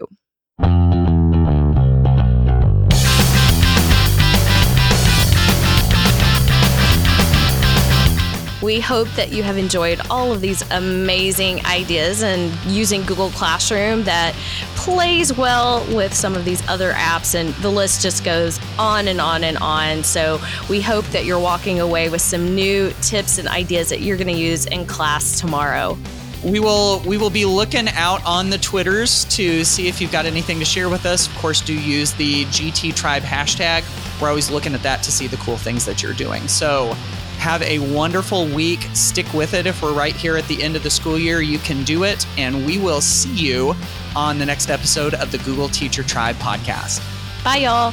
We 8.63 8.79
hope 8.79 9.09
that 9.17 9.33
you 9.33 9.43
have 9.43 9.59
enjoyed 9.59 10.01
all 10.09 10.31
of 10.31 10.41
these 10.41 10.63
amazing 10.71 11.67
ideas 11.67 12.23
and 12.23 12.55
using 12.65 13.03
Google 13.03 13.31
Classroom 13.31 14.05
that 14.05 14.35
plays 14.77 15.37
well 15.37 15.85
with 15.93 16.15
some 16.15 16.37
of 16.37 16.45
these 16.45 16.67
other 16.69 16.93
apps, 16.93 17.35
and 17.35 17.53
the 17.55 17.71
list 17.71 18.03
just 18.03 18.25
goes 18.25 18.61
on 18.79 19.09
and 19.09 19.21
on 19.21 19.43
and 19.43 19.59
on. 19.59 20.05
So, 20.05 20.41
we 20.71 20.81
hope 20.81 21.05
that 21.07 21.25
you're 21.25 21.41
walking 21.41 21.81
away 21.81 22.09
with 22.09 22.21
some 22.21 22.55
new 22.55 22.93
tips 23.03 23.39
and 23.39 23.49
ideas 23.49 23.89
that 23.89 24.01
you're 24.01 24.17
going 24.17 24.33
to 24.33 24.41
use 24.41 24.67
in 24.67 24.87
class 24.87 25.41
tomorrow. 25.41 25.99
We 26.45 26.61
will 26.61 27.01
we 27.01 27.19
will 27.19 27.31
be 27.31 27.45
looking 27.45 27.89
out 27.89 28.25
on 28.25 28.51
the 28.51 28.59
twitters 28.59 29.25
to 29.37 29.65
see 29.65 29.87
if 29.87 30.01
you've 30.01 30.11
got 30.11 30.27
anything 30.27 30.59
to 30.59 30.65
share 30.65 30.89
with 30.89 31.07
us. 31.07 31.29
Of 31.29 31.35
course 31.37 31.61
do 31.61 31.73
use 31.73 32.13
the 32.15 32.45
gt 32.47 32.97
tribe 32.97 33.23
hashtag. 33.23 33.85
We're 34.21 34.29
always 34.29 34.51
looking 34.51 34.75
at 34.75 34.83
that 34.83 35.05
to 35.05 35.13
see 35.13 35.29
the 35.29 35.37
cool 35.37 35.57
things 35.57 35.85
that 35.87 36.03
you're 36.03 36.15
doing. 36.15 36.49
So 36.49 36.97
have 37.43 37.61
a 37.63 37.81
wonderful 37.81 38.47
week. 38.47 38.87
Stick 38.95 39.35
with 39.35 39.53
it. 39.53 39.67
If 39.67 39.83
we're 39.83 39.93
right 39.93 40.15
here 40.15 40.37
at 40.37 40.47
the 40.47 40.63
end 40.63 40.77
of 40.77 40.85
the 40.85 40.91
school 40.91 41.19
year, 41.19 41.43
you 41.43 41.59
can 41.59 41.83
do 41.83 42.05
it. 42.05 42.25
And 42.39 42.65
we 42.65 42.79
will 42.79 43.01
see 43.01 43.35
you 43.35 43.75
on 44.15 44.39
the 44.39 44.47
next 44.47 44.71
episode 44.71 45.15
of 45.15 45.33
the 45.33 45.39
Google 45.39 45.69
Teacher 45.69 46.05
Tribe 46.05 46.37
podcast. 46.37 47.03
Bye, 47.43 47.57
y'all. 47.57 47.93